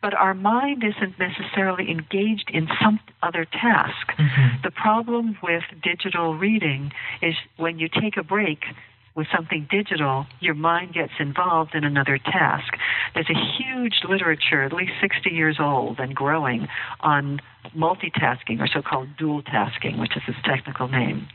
but 0.00 0.14
our 0.14 0.34
mind 0.34 0.84
isn't 0.84 1.18
necessarily 1.18 1.90
engaged 1.90 2.50
in 2.52 2.68
some 2.80 3.00
other 3.22 3.44
task. 3.44 4.12
Mm-hmm. 4.16 4.62
The 4.62 4.70
problem 4.70 5.36
with 5.42 5.64
digital 5.82 6.36
reading 6.36 6.92
is 7.20 7.34
when 7.56 7.78
you 7.78 7.88
take 7.88 8.16
a 8.16 8.22
break, 8.22 8.60
with 9.18 9.26
something 9.34 9.66
digital, 9.68 10.26
your 10.38 10.54
mind 10.54 10.94
gets 10.94 11.12
involved 11.18 11.74
in 11.74 11.82
another 11.82 12.18
task. 12.18 12.74
There's 13.14 13.28
a 13.28 13.34
huge 13.58 14.02
literature, 14.08 14.62
at 14.62 14.72
least 14.72 14.92
60 15.00 15.28
years 15.30 15.56
old 15.58 15.98
and 15.98 16.14
growing, 16.14 16.68
on 17.00 17.40
multitasking 17.76 18.60
or 18.60 18.68
so 18.68 18.80
called 18.80 19.08
dual 19.18 19.42
tasking, 19.42 19.98
which 19.98 20.16
is 20.16 20.22
its 20.28 20.38
technical 20.44 20.86
name. 20.86 21.26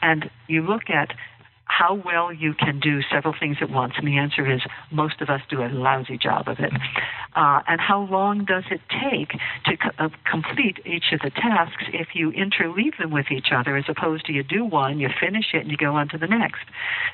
And 0.00 0.30
you 0.46 0.62
look 0.62 0.88
at 0.88 1.14
how 1.78 1.94
well 2.04 2.32
you 2.32 2.52
can 2.54 2.80
do 2.80 3.00
several 3.10 3.34
things 3.38 3.56
at 3.60 3.70
once, 3.70 3.94
and 3.96 4.06
the 4.06 4.18
answer 4.18 4.50
is 4.50 4.60
most 4.90 5.20
of 5.20 5.30
us 5.30 5.40
do 5.48 5.62
a 5.62 5.68
lousy 5.68 6.18
job 6.18 6.48
of 6.48 6.58
it. 6.58 6.72
Uh, 7.34 7.60
and 7.66 7.80
how 7.80 8.06
long 8.10 8.44
does 8.44 8.64
it 8.70 8.80
take 8.90 9.30
to 9.64 9.76
co- 9.78 10.04
uh, 10.04 10.08
complete 10.30 10.78
each 10.84 11.12
of 11.12 11.20
the 11.20 11.30
tasks 11.30 11.84
if 11.94 12.08
you 12.14 12.30
interleave 12.32 12.98
them 12.98 13.10
with 13.10 13.30
each 13.30 13.48
other, 13.56 13.76
as 13.76 13.84
opposed 13.88 14.26
to 14.26 14.32
you 14.32 14.42
do 14.42 14.64
one, 14.64 15.00
you 15.00 15.08
finish 15.18 15.46
it, 15.54 15.62
and 15.62 15.70
you 15.70 15.76
go 15.78 15.94
on 15.94 16.08
to 16.10 16.18
the 16.18 16.26
next? 16.26 16.64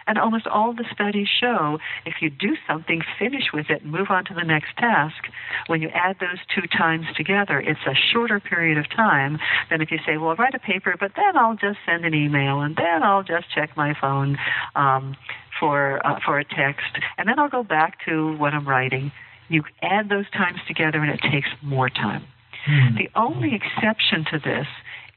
And 0.09 0.19
almost 0.19 0.49
all 0.49 0.73
the 0.73 0.85
studies 0.93 1.29
show 1.29 1.79
if 2.05 2.15
you 2.21 2.29
do 2.29 2.57
something, 2.67 3.03
finish 3.17 3.53
with 3.55 3.71
it, 3.71 3.85
move 3.85 4.09
on 4.11 4.25
to 4.25 4.35
the 4.35 4.45
next 4.45 4.77
task, 4.77 5.29
when 5.69 5.83
you 5.83 5.89
add 5.95 6.17
those 6.19 6.39
two 6.53 6.67
times 6.67 7.07
together, 7.17 7.61
it's 7.61 7.87
a 7.87 7.95
shorter 8.13 8.41
period 8.41 8.77
of 8.77 8.91
time 8.91 9.39
than 9.71 9.81
if 9.81 9.93
you 9.93 9.99
say, 10.05 10.17
well, 10.17 10.31
I'll 10.31 10.37
write 10.37 10.55
a 10.55 10.59
paper, 10.59 10.97
but 10.99 11.13
then 11.15 11.37
I'll 11.37 11.55
just 11.57 11.79
send 11.87 12.05
an 12.05 12.15
email, 12.15 12.61
and 12.61 12.75
then 12.75 13.05
I'll 13.05 13.23
just 13.23 13.47
check 13.55 13.77
my 13.77 13.95
phone 14.01 14.37
um, 14.75 15.17
for 15.59 16.05
uh, 16.07 16.21
for 16.25 16.39
a 16.39 16.45
text, 16.45 16.99
and 17.17 17.29
then 17.29 17.39
I'll 17.39 17.49
go 17.49 17.63
back 17.63 18.05
to 18.07 18.37
what 18.37 18.55
I'm 18.55 18.67
writing. 18.67 19.13
You 19.49 19.63
add 19.83 20.09
those 20.09 20.31
times 20.31 20.59
together, 20.67 20.99
and 21.01 21.11
it 21.11 21.21
takes 21.33 21.49
more 21.63 21.89
time. 21.89 22.25
Mm. 22.69 22.99
The 22.99 23.09
only 23.19 23.55
exception 23.55 24.25
to 24.33 24.39
this 24.39 24.67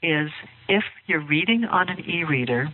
is 0.02 0.30
if 0.70 0.84
you're 1.06 1.26
reading 1.26 1.66
on 1.66 1.90
an 1.90 2.00
e 2.00 2.24
reader 2.24 2.70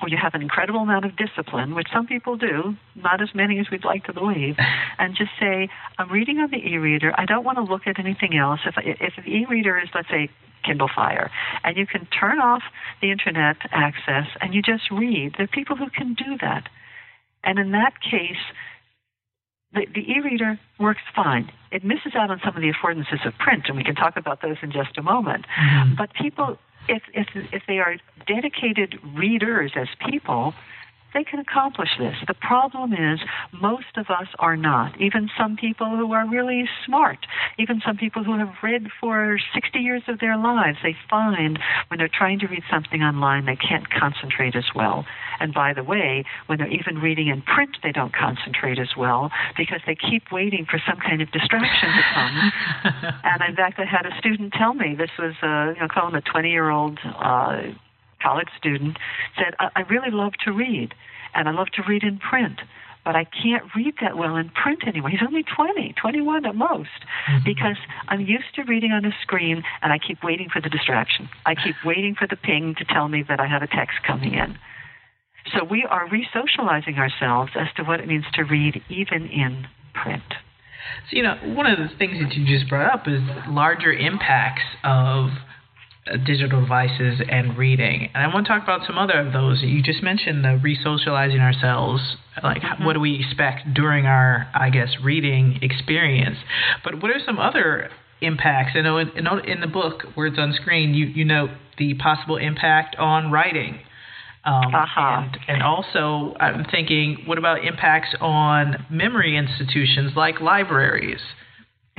or 0.00 0.08
you 0.08 0.16
have 0.16 0.34
an 0.34 0.42
incredible 0.42 0.80
amount 0.80 1.04
of 1.04 1.12
discipline, 1.16 1.74
which 1.74 1.88
some 1.92 2.06
people 2.06 2.36
do, 2.36 2.74
not 2.94 3.22
as 3.22 3.28
many 3.34 3.58
as 3.58 3.66
we'd 3.70 3.84
like 3.84 4.04
to 4.04 4.12
believe, 4.12 4.56
and 4.98 5.14
just 5.14 5.30
say, 5.38 5.68
I'm 5.98 6.10
reading 6.10 6.38
on 6.38 6.50
the 6.50 6.56
e-reader. 6.56 7.12
I 7.16 7.26
don't 7.26 7.44
want 7.44 7.58
to 7.58 7.64
look 7.64 7.82
at 7.86 7.98
anything 7.98 8.36
else. 8.36 8.60
If, 8.64 8.74
if 8.78 9.12
the 9.24 9.30
e-reader 9.30 9.78
is, 9.78 9.88
let's 9.94 10.08
say, 10.08 10.30
Kindle 10.62 10.90
Fire, 10.94 11.30
and 11.64 11.76
you 11.76 11.86
can 11.86 12.06
turn 12.06 12.40
off 12.40 12.62
the 13.00 13.10
internet 13.10 13.56
access 13.72 14.26
and 14.40 14.54
you 14.54 14.62
just 14.62 14.90
read, 14.90 15.34
there 15.36 15.44
are 15.44 15.48
people 15.48 15.76
who 15.76 15.90
can 15.90 16.14
do 16.14 16.36
that. 16.40 16.68
And 17.42 17.58
in 17.58 17.72
that 17.72 17.94
case, 18.00 18.36
the, 19.72 19.86
the 19.94 20.00
e-reader 20.00 20.58
works 20.78 21.02
fine. 21.14 21.50
It 21.70 21.84
misses 21.84 22.14
out 22.14 22.30
on 22.30 22.40
some 22.44 22.56
of 22.56 22.62
the 22.62 22.72
affordances 22.72 23.24
of 23.24 23.34
print, 23.38 23.64
and 23.68 23.76
we 23.76 23.84
can 23.84 23.94
talk 23.94 24.16
about 24.16 24.42
those 24.42 24.56
in 24.62 24.72
just 24.72 24.98
a 24.98 25.02
moment. 25.02 25.46
Mm-hmm. 25.58 25.94
But 25.94 26.12
people, 26.14 26.58
if, 26.88 27.02
if, 27.14 27.28
if 27.52 27.62
they 27.68 27.78
are 27.78 27.96
dedicated 28.26 28.98
readers 29.16 29.72
as 29.76 29.88
people, 30.10 30.54
they 31.14 31.24
can 31.24 31.40
accomplish 31.40 31.90
this. 31.98 32.14
The 32.26 32.34
problem 32.34 32.92
is 32.92 33.20
most 33.52 33.96
of 33.96 34.06
us 34.10 34.28
are 34.38 34.56
not. 34.56 35.00
Even 35.00 35.28
some 35.38 35.56
people 35.56 35.96
who 35.96 36.12
are 36.12 36.28
really 36.28 36.68
smart, 36.86 37.18
even 37.58 37.80
some 37.84 37.96
people 37.96 38.24
who 38.24 38.38
have 38.38 38.54
read 38.62 38.88
for 39.00 39.38
60 39.54 39.78
years 39.78 40.02
of 40.08 40.20
their 40.20 40.36
lives, 40.36 40.78
they 40.82 40.96
find 41.08 41.58
when 41.88 41.98
they're 41.98 42.10
trying 42.12 42.38
to 42.40 42.46
read 42.46 42.62
something 42.70 43.02
online, 43.02 43.46
they 43.46 43.56
can't 43.56 43.88
concentrate 43.90 44.54
as 44.54 44.66
well. 44.74 45.04
And 45.40 45.54
by 45.54 45.72
the 45.72 45.82
way, 45.82 46.24
when 46.46 46.58
they're 46.58 46.72
even 46.72 46.98
reading 46.98 47.28
in 47.28 47.42
print, 47.42 47.78
they 47.82 47.92
don't 47.92 48.14
concentrate 48.14 48.78
as 48.78 48.96
well 48.96 49.30
because 49.56 49.80
they 49.86 49.96
keep 49.96 50.30
waiting 50.30 50.66
for 50.70 50.80
some 50.86 50.98
kind 51.00 51.22
of 51.22 51.30
distraction 51.32 51.88
to 51.88 52.02
come. 52.14 52.52
and 53.24 53.42
in 53.48 53.56
fact, 53.56 53.78
I 53.78 53.84
had 53.84 54.06
a 54.06 54.16
student 54.18 54.52
tell 54.52 54.74
me 54.74 54.94
this 54.96 55.10
was, 55.18 55.34
uh, 55.42 55.74
you 55.74 55.80
know, 55.80 55.88
call 55.88 56.08
him 56.08 56.14
a 56.14 56.20
20 56.20 56.50
year 56.50 56.70
old. 56.70 56.98
Uh, 57.04 57.72
college 58.22 58.48
student, 58.58 58.98
said, 59.36 59.54
I, 59.58 59.68
I 59.76 59.80
really 59.82 60.10
love 60.10 60.32
to 60.44 60.52
read, 60.52 60.94
and 61.34 61.48
I 61.48 61.52
love 61.52 61.68
to 61.74 61.82
read 61.86 62.02
in 62.02 62.18
print 62.18 62.60
but 63.04 63.16
I 63.16 63.24
can't 63.24 63.64
read 63.74 63.94
that 64.02 64.16
well 64.16 64.36
in 64.36 64.50
print 64.50 64.86
anymore. 64.86 65.10
He's 65.10 65.20
only 65.26 65.42
20, 65.42 65.94
21 66.00 66.46
at 66.46 66.54
most, 66.54 66.88
mm-hmm. 67.28 67.44
because 67.44 67.76
I'm 68.08 68.20
used 68.20 68.54
to 68.56 68.62
reading 68.62 68.92
on 68.92 69.04
a 69.04 69.10
screen 69.22 69.62
and 69.82 69.92
I 69.92 69.98
keep 69.98 70.22
waiting 70.22 70.48
for 70.52 70.60
the 70.60 70.68
distraction. 70.68 71.28
I 71.46 71.54
keep 71.54 71.76
waiting 71.84 72.14
for 72.14 72.26
the 72.26 72.36
ping 72.36 72.74
to 72.78 72.84
tell 72.84 73.08
me 73.08 73.24
that 73.28 73.40
I 73.40 73.46
have 73.46 73.62
a 73.62 73.66
text 73.66 73.98
coming 74.06 74.34
in. 74.34 74.56
So 75.56 75.64
we 75.64 75.86
are 75.88 76.08
re 76.08 76.26
socializing 76.32 76.96
ourselves 76.96 77.52
as 77.58 77.68
to 77.76 77.82
what 77.84 78.00
it 78.00 78.06
means 78.06 78.24
to 78.34 78.44
read 78.44 78.82
even 78.90 79.26
in 79.26 79.66
print. 79.94 80.22
So, 81.10 81.16
you 81.16 81.22
know, 81.22 81.36
one 81.54 81.66
of 81.66 81.78
the 81.78 81.88
things 81.96 82.20
that 82.20 82.34
you 82.34 82.46
just 82.46 82.68
brought 82.68 82.92
up 82.92 83.08
is 83.08 83.20
larger 83.48 83.92
impacts 83.92 84.62
of 84.84 85.30
digital 86.18 86.60
devices 86.60 87.20
and 87.28 87.56
reading. 87.56 88.08
And 88.14 88.22
I 88.22 88.32
want 88.32 88.46
to 88.46 88.52
talk 88.52 88.62
about 88.62 88.86
some 88.86 88.98
other 88.98 89.18
of 89.20 89.32
those. 89.32 89.62
You 89.62 89.82
just 89.82 90.02
mentioned 90.02 90.44
the 90.44 90.58
re-socializing 90.62 91.40
ourselves. 91.40 92.16
Like, 92.42 92.62
mm-hmm. 92.62 92.84
what 92.84 92.94
do 92.94 93.00
we 93.00 93.24
expect 93.24 93.74
during 93.74 94.06
our, 94.06 94.48
I 94.54 94.70
guess, 94.70 94.88
reading 95.02 95.58
experience? 95.62 96.38
But 96.84 97.02
what 97.02 97.10
are 97.10 97.20
some 97.24 97.38
other 97.38 97.90
impacts? 98.20 98.72
I 98.74 98.80
know 98.82 98.98
in, 98.98 99.08
in 99.46 99.60
the 99.60 99.66
book, 99.66 100.04
Words 100.16 100.38
on 100.38 100.52
Screen, 100.54 100.94
you, 100.94 101.06
you 101.06 101.24
note 101.24 101.50
the 101.78 101.94
possible 101.94 102.36
impact 102.36 102.96
on 102.96 103.30
writing. 103.30 103.80
Um, 104.42 104.74
uh-huh. 104.74 105.22
and, 105.22 105.38
and 105.48 105.62
also, 105.62 106.34
I'm 106.40 106.64
thinking, 106.64 107.24
what 107.26 107.36
about 107.36 107.64
impacts 107.64 108.14
on 108.20 108.86
memory 108.90 109.36
institutions 109.36 110.12
like 110.16 110.40
libraries? 110.40 111.20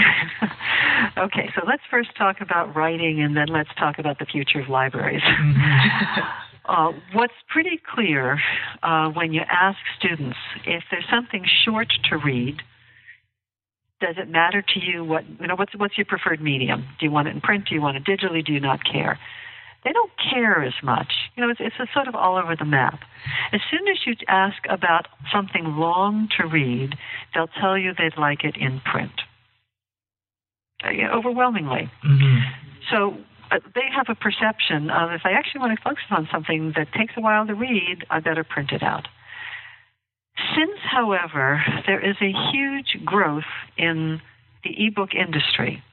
okay, 1.17 1.49
so 1.55 1.61
let's 1.67 1.83
first 1.89 2.09
talk 2.17 2.37
about 2.41 2.75
writing 2.75 3.21
and 3.21 3.35
then 3.35 3.47
let's 3.47 3.69
talk 3.77 3.99
about 3.99 4.19
the 4.19 4.25
future 4.25 4.59
of 4.59 4.69
libraries. 4.69 5.21
Mm-hmm. 5.21 6.21
uh, 6.65 6.91
what's 7.13 7.33
pretty 7.49 7.79
clear 7.93 8.39
uh, 8.83 9.09
when 9.09 9.33
you 9.33 9.41
ask 9.49 9.77
students 9.97 10.37
if 10.65 10.83
there's 10.91 11.05
something 11.09 11.45
short 11.65 11.87
to 12.09 12.17
read, 12.17 12.57
does 13.99 14.15
it 14.17 14.29
matter 14.29 14.61
to 14.61 14.79
you 14.79 15.03
what 15.03 15.23
you 15.39 15.47
know 15.47 15.55
what's 15.55 15.77
what's 15.77 15.97
your 15.97 16.05
preferred 16.05 16.41
medium? 16.41 16.85
Do 16.99 17.05
you 17.05 17.11
want 17.11 17.27
it 17.27 17.35
in 17.35 17.41
print? 17.41 17.65
Do 17.69 17.75
you 17.75 17.81
want 17.81 17.97
it 17.97 18.03
digitally? 18.03 18.43
Do 18.43 18.51
you 18.51 18.59
not 18.59 18.79
care? 18.83 19.19
They 19.83 19.91
don't 19.91 20.11
care 20.31 20.63
as 20.63 20.73
much. 20.83 21.11
You 21.35 21.43
know, 21.43 21.49
it's, 21.49 21.59
it's 21.59 21.75
a 21.79 21.87
sort 21.93 22.07
of 22.07 22.15
all 22.15 22.37
over 22.37 22.55
the 22.55 22.65
map. 22.65 22.99
As 23.51 23.61
soon 23.71 23.87
as 23.87 23.97
you 24.05 24.13
ask 24.27 24.57
about 24.69 25.07
something 25.33 25.63
long 25.65 26.29
to 26.37 26.47
read, 26.47 26.95
they'll 27.33 27.49
tell 27.59 27.77
you 27.77 27.93
they'd 27.97 28.19
like 28.19 28.43
it 28.43 28.55
in 28.57 28.79
print. 28.81 29.11
Overwhelmingly. 30.83 31.89
Mm-hmm. 32.05 32.37
So 32.91 33.17
uh, 33.51 33.59
they 33.75 33.87
have 33.95 34.07
a 34.09 34.15
perception 34.15 34.89
of 34.89 35.11
if 35.11 35.21
I 35.25 35.31
actually 35.31 35.59
want 35.59 35.77
to 35.77 35.83
focus 35.83 36.03
on 36.11 36.27
something 36.31 36.73
that 36.75 36.87
takes 36.97 37.13
a 37.17 37.21
while 37.21 37.45
to 37.47 37.53
read, 37.53 38.05
I 38.09 38.19
better 38.19 38.43
print 38.43 38.71
it 38.71 38.83
out. 38.83 39.07
Since, 40.55 40.79
however, 40.89 41.61
there 41.85 41.99
is 41.99 42.15
a 42.21 42.31
huge 42.51 43.05
growth 43.05 43.43
in 43.77 44.21
the 44.63 44.87
ebook 44.87 45.13
industry, 45.13 45.83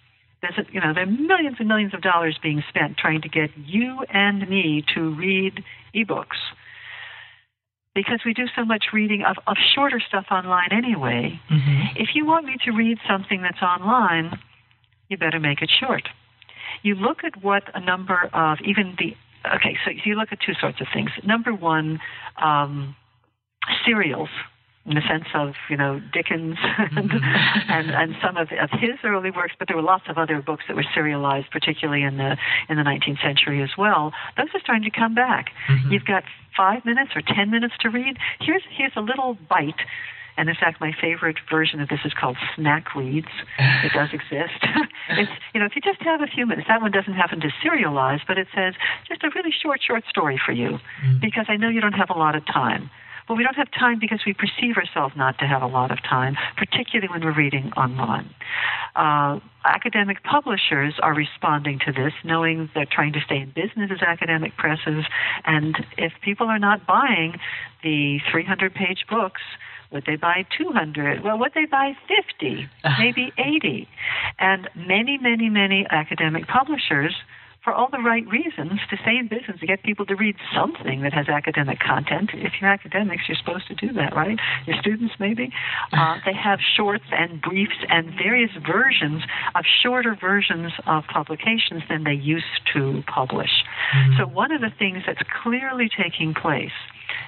there's 0.42 0.54
a, 0.58 0.72
you 0.72 0.80
know 0.80 0.94
there 0.94 1.02
are 1.02 1.06
millions 1.06 1.56
and 1.58 1.68
millions 1.68 1.94
of 1.94 2.00
dollars 2.00 2.38
being 2.42 2.62
spent 2.68 2.96
trying 2.96 3.22
to 3.22 3.28
get 3.28 3.50
you 3.56 4.04
and 4.10 4.48
me 4.48 4.84
to 4.94 5.14
read 5.14 5.64
ebooks 5.94 6.38
because 7.94 8.20
we 8.24 8.32
do 8.32 8.44
so 8.54 8.64
much 8.64 8.86
reading 8.92 9.24
of, 9.28 9.36
of 9.48 9.56
shorter 9.74 10.00
stuff 10.06 10.26
online 10.30 10.68
anyway. 10.70 11.40
Mm-hmm. 11.50 11.96
If 11.96 12.10
you 12.14 12.24
want 12.24 12.46
me 12.46 12.56
to 12.64 12.70
read 12.70 12.98
something 13.08 13.42
that's 13.42 13.60
online, 13.60 14.38
you 15.08 15.16
better 15.16 15.40
make 15.40 15.62
it 15.62 15.70
short. 15.80 16.08
You 16.82 16.94
look 16.94 17.24
at 17.24 17.42
what 17.42 17.64
a 17.74 17.80
number 17.80 18.30
of 18.32 18.58
even 18.64 18.96
the 18.98 19.14
okay, 19.56 19.76
so 19.84 19.92
you 20.04 20.14
look 20.14 20.28
at 20.32 20.38
two 20.44 20.54
sorts 20.60 20.80
of 20.80 20.86
things. 20.92 21.10
Number 21.24 21.52
one, 21.52 22.00
um, 22.40 22.94
serials 23.84 24.28
in 24.88 24.94
the 24.94 25.02
sense 25.02 25.28
of 25.34 25.54
you 25.68 25.76
know 25.76 26.00
Dickens 26.12 26.56
and, 26.78 27.10
mm-hmm. 27.10 27.70
and 27.70 27.90
and 27.90 28.14
some 28.24 28.36
of, 28.36 28.48
of 28.52 28.70
his 28.80 28.96
early 29.04 29.30
works, 29.30 29.54
but 29.58 29.68
there 29.68 29.76
were 29.76 29.82
lots 29.82 30.04
of 30.08 30.18
other 30.18 30.40
books 30.40 30.64
that 30.68 30.76
were 30.76 30.86
serialized, 30.94 31.50
particularly 31.50 32.02
in 32.02 32.16
the 32.16 32.36
in 32.68 32.76
the 32.76 32.82
19th 32.82 33.22
century 33.22 33.62
as 33.62 33.70
well. 33.76 34.12
Those 34.36 34.48
are 34.54 34.60
starting 34.60 34.84
to 34.84 34.90
come 34.90 35.14
back. 35.14 35.50
Mm-hmm. 35.68 35.92
You've 35.92 36.04
got 36.04 36.24
five 36.56 36.84
minutes 36.84 37.12
or 37.14 37.22
ten 37.22 37.50
minutes 37.50 37.74
to 37.80 37.90
read. 37.90 38.16
Here's 38.40 38.62
here's 38.70 38.92
a 38.96 39.00
little 39.00 39.36
bite 39.48 39.80
and 40.38 40.48
in 40.48 40.54
fact, 40.54 40.80
my 40.80 40.92
favorite 40.98 41.36
version 41.50 41.80
of 41.80 41.88
this 41.88 41.98
is 42.04 42.12
called 42.14 42.36
Snack 42.54 42.94
Reads. 42.94 43.26
It 43.58 43.92
does 43.92 44.10
exist. 44.12 44.62
it's 45.10 45.30
you 45.52 45.60
know, 45.60 45.66
if 45.66 45.74
you 45.74 45.82
just 45.82 46.00
have 46.02 46.22
a 46.22 46.28
few 46.28 46.46
minutes, 46.46 46.68
that 46.68 46.80
one 46.80 46.92
doesn't 46.92 47.14
happen 47.14 47.40
to 47.40 47.48
serialize, 47.62 48.20
but 48.26 48.38
it 48.38 48.46
says 48.54 48.74
just 49.08 49.24
a 49.24 49.30
really 49.34 49.50
short, 49.50 49.80
short 49.84 50.04
story 50.08 50.40
for 50.44 50.52
you, 50.52 50.78
mm. 51.04 51.20
because 51.20 51.46
I 51.48 51.56
know 51.56 51.68
you 51.68 51.80
don't 51.80 51.92
have 51.92 52.10
a 52.10 52.18
lot 52.18 52.36
of 52.36 52.46
time. 52.46 52.88
Well, 53.28 53.36
we 53.36 53.44
don't 53.44 53.56
have 53.56 53.70
time 53.70 53.98
because 53.98 54.20
we 54.24 54.32
perceive 54.32 54.76
ourselves 54.76 55.14
not 55.14 55.38
to 55.40 55.46
have 55.46 55.60
a 55.60 55.66
lot 55.66 55.90
of 55.90 56.02
time, 56.02 56.36
particularly 56.56 57.08
when 57.12 57.22
we're 57.22 57.36
reading 57.36 57.72
online. 57.76 58.30
Uh, 58.96 59.40
academic 59.66 60.22
publishers 60.22 60.94
are 61.02 61.14
responding 61.14 61.78
to 61.84 61.92
this, 61.92 62.12
knowing 62.24 62.70
they're 62.74 62.86
trying 62.90 63.12
to 63.12 63.20
stay 63.20 63.38
in 63.38 63.50
business 63.50 63.90
as 63.92 64.00
academic 64.00 64.56
presses, 64.56 65.04
and 65.44 65.84
if 65.98 66.12
people 66.22 66.46
are 66.46 66.58
not 66.58 66.86
buying 66.86 67.38
the 67.82 68.18
300 68.30 68.74
page 68.74 69.04
books, 69.10 69.42
would 69.90 70.04
they 70.06 70.16
buy 70.16 70.46
200? 70.56 71.22
Well, 71.24 71.38
would 71.38 71.52
they 71.54 71.64
buy 71.64 71.96
50? 72.08 72.68
Maybe 72.98 73.32
80? 73.38 73.88
And 74.38 74.68
many, 74.76 75.18
many, 75.18 75.48
many 75.48 75.86
academic 75.90 76.46
publishers, 76.46 77.14
for 77.68 77.74
all 77.74 77.88
the 77.92 77.98
right 77.98 78.26
reasons, 78.28 78.80
to 78.88 78.96
stay 79.02 79.18
in 79.18 79.28
business, 79.28 79.60
to 79.60 79.66
get 79.66 79.82
people 79.82 80.06
to 80.06 80.16
read 80.16 80.34
something 80.56 81.02
that 81.02 81.12
has 81.12 81.28
academic 81.28 81.78
content. 81.80 82.30
If 82.32 82.54
you're 82.58 82.70
academics, 82.70 83.24
you're 83.28 83.36
supposed 83.36 83.68
to 83.68 83.74
do 83.74 83.92
that, 83.92 84.16
right? 84.16 84.38
Your 84.66 84.80
students, 84.80 85.12
maybe. 85.20 85.52
Uh, 85.92 86.16
they 86.24 86.32
have 86.32 86.60
shorts 86.76 87.04
and 87.12 87.42
briefs 87.42 87.76
and 87.90 88.08
various 88.16 88.50
versions 88.66 89.22
of 89.54 89.64
shorter 89.82 90.16
versions 90.18 90.72
of 90.86 91.04
publications 91.12 91.82
than 91.90 92.04
they 92.04 92.14
used 92.14 92.46
to 92.72 93.02
publish. 93.06 93.50
Mm-hmm. 93.94 94.16
So, 94.16 94.26
one 94.26 94.50
of 94.50 94.62
the 94.62 94.72
things 94.78 95.02
that's 95.06 95.20
clearly 95.42 95.90
taking 95.94 96.32
place 96.32 96.72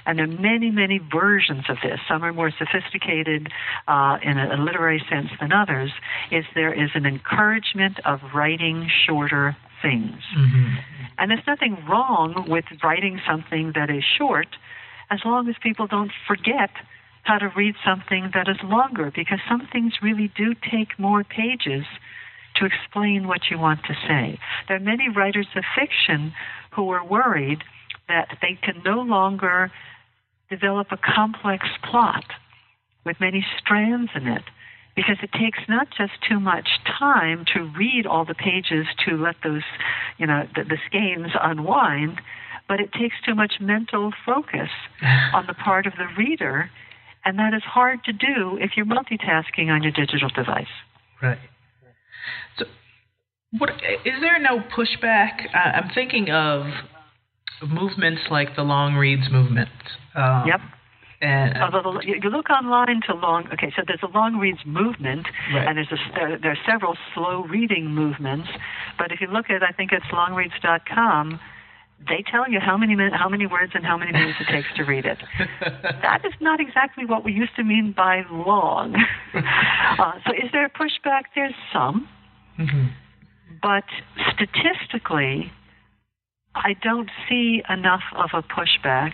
and 0.06 0.18
there 0.18 0.24
are 0.24 0.28
many, 0.28 0.70
many 0.70 0.98
versions 0.98 1.64
of 1.68 1.76
this. 1.82 2.00
Some 2.08 2.22
are 2.22 2.32
more 2.32 2.50
sophisticated 2.50 3.48
uh, 3.88 4.18
in 4.22 4.38
a, 4.38 4.56
a 4.56 4.58
literary 4.58 5.02
sense 5.10 5.28
than 5.40 5.52
others. 5.52 5.90
Is 6.30 6.44
there 6.54 6.72
is 6.72 6.90
an 6.94 7.06
encouragement 7.06 7.98
of 8.04 8.20
writing 8.34 8.90
shorter 9.06 9.56
things, 9.82 10.22
mm-hmm. 10.36 10.74
and 11.18 11.30
there's 11.30 11.46
nothing 11.46 11.76
wrong 11.88 12.46
with 12.48 12.64
writing 12.82 13.20
something 13.26 13.72
that 13.74 13.90
is 13.90 14.04
short, 14.04 14.48
as 15.10 15.20
long 15.24 15.48
as 15.48 15.56
people 15.62 15.86
don't 15.86 16.12
forget 16.26 16.70
how 17.22 17.38
to 17.38 17.50
read 17.56 17.74
something 17.84 18.30
that 18.34 18.48
is 18.48 18.56
longer, 18.64 19.12
because 19.14 19.38
some 19.48 19.68
things 19.72 19.94
really 20.02 20.32
do 20.36 20.54
take 20.70 20.98
more 20.98 21.24
pages 21.24 21.84
to 22.56 22.64
explain 22.64 23.26
what 23.26 23.50
you 23.50 23.58
want 23.58 23.80
to 23.84 23.94
say. 24.06 24.38
There 24.68 24.76
are 24.76 24.80
many 24.80 25.08
writers 25.08 25.46
of 25.54 25.64
fiction 25.78 26.32
who 26.72 26.90
are 26.90 27.04
worried 27.04 27.62
that 28.08 28.38
they 28.42 28.58
can 28.62 28.82
no 28.84 29.00
longer 29.00 29.70
develop 30.48 30.88
a 30.90 30.96
complex 30.96 31.66
plot 31.88 32.24
with 33.04 33.20
many 33.20 33.46
strands 33.58 34.10
in 34.14 34.26
it 34.26 34.42
because 35.00 35.16
it 35.22 35.32
takes 35.32 35.60
not 35.66 35.88
just 35.96 36.12
too 36.28 36.38
much 36.38 36.68
time 36.98 37.46
to 37.54 37.62
read 37.74 38.04
all 38.04 38.26
the 38.26 38.34
pages 38.34 38.84
to 39.08 39.16
let 39.16 39.34
those, 39.42 39.62
you 40.18 40.26
know, 40.26 40.46
the, 40.54 40.62
the 40.64 40.76
skeins 40.86 41.32
unwind, 41.40 42.20
but 42.68 42.80
it 42.80 42.92
takes 42.92 43.14
too 43.24 43.34
much 43.34 43.54
mental 43.62 44.12
focus 44.26 44.68
on 45.32 45.46
the 45.46 45.54
part 45.54 45.86
of 45.86 45.94
the 45.94 46.06
reader, 46.18 46.70
and 47.24 47.38
that 47.38 47.54
is 47.54 47.62
hard 47.62 48.04
to 48.04 48.12
do 48.12 48.58
if 48.60 48.72
you're 48.76 48.84
multitasking 48.84 49.70
on 49.70 49.82
your 49.82 49.92
digital 49.92 50.28
device. 50.28 50.66
Right. 51.22 51.38
So, 52.58 52.66
what 53.58 53.70
is 54.04 54.20
there 54.20 54.38
no 54.38 54.58
pushback? 54.58 55.54
I'm 55.54 55.88
thinking 55.94 56.28
of 56.30 56.66
movements 57.66 58.20
like 58.30 58.54
the 58.54 58.62
long 58.64 58.96
reads 58.96 59.30
movement. 59.32 59.70
Um, 60.14 60.44
yep. 60.46 60.60
And 61.20 61.74
uh, 61.74 62.00
you 62.02 62.30
look 62.30 62.48
online 62.48 63.02
to 63.06 63.14
long. 63.14 63.46
Okay, 63.52 63.70
so 63.76 63.82
there's 63.86 64.02
a 64.02 64.08
long 64.16 64.38
reads 64.38 64.60
movement, 64.64 65.26
right. 65.52 65.68
and 65.68 65.76
there's 65.76 65.92
a, 65.92 65.96
there, 66.14 66.38
there 66.38 66.52
are 66.52 66.58
several 66.66 66.96
slow 67.14 67.44
reading 67.44 67.88
movements. 67.88 68.48
But 68.96 69.12
if 69.12 69.20
you 69.20 69.26
look 69.26 69.50
at, 69.50 69.62
I 69.62 69.70
think 69.72 69.92
it's 69.92 70.06
longreads.com, 70.06 71.38
they 72.08 72.24
tell 72.30 72.50
you 72.50 72.58
how 72.58 72.78
many 72.78 72.94
min- 72.94 73.12
how 73.12 73.28
many 73.28 73.46
words 73.46 73.72
and 73.74 73.84
how 73.84 73.98
many 73.98 74.12
minutes 74.12 74.38
it 74.40 74.50
takes 74.50 74.68
to 74.76 74.84
read 74.84 75.04
it. 75.04 75.18
that 75.60 76.24
is 76.24 76.32
not 76.40 76.58
exactly 76.58 77.04
what 77.04 77.22
we 77.22 77.32
used 77.32 77.54
to 77.56 77.64
mean 77.64 77.92
by 77.94 78.22
long. 78.30 78.94
uh, 79.34 80.12
so, 80.26 80.32
is 80.32 80.50
there 80.52 80.64
a 80.64 80.70
pushback? 80.70 81.24
There's 81.34 81.54
some, 81.70 82.08
mm-hmm. 82.58 82.86
but 83.62 83.84
statistically, 84.32 85.52
I 86.54 86.74
don't 86.82 87.10
see 87.28 87.62
enough 87.68 88.04
of 88.16 88.30
a 88.32 88.42
pushback 88.42 89.12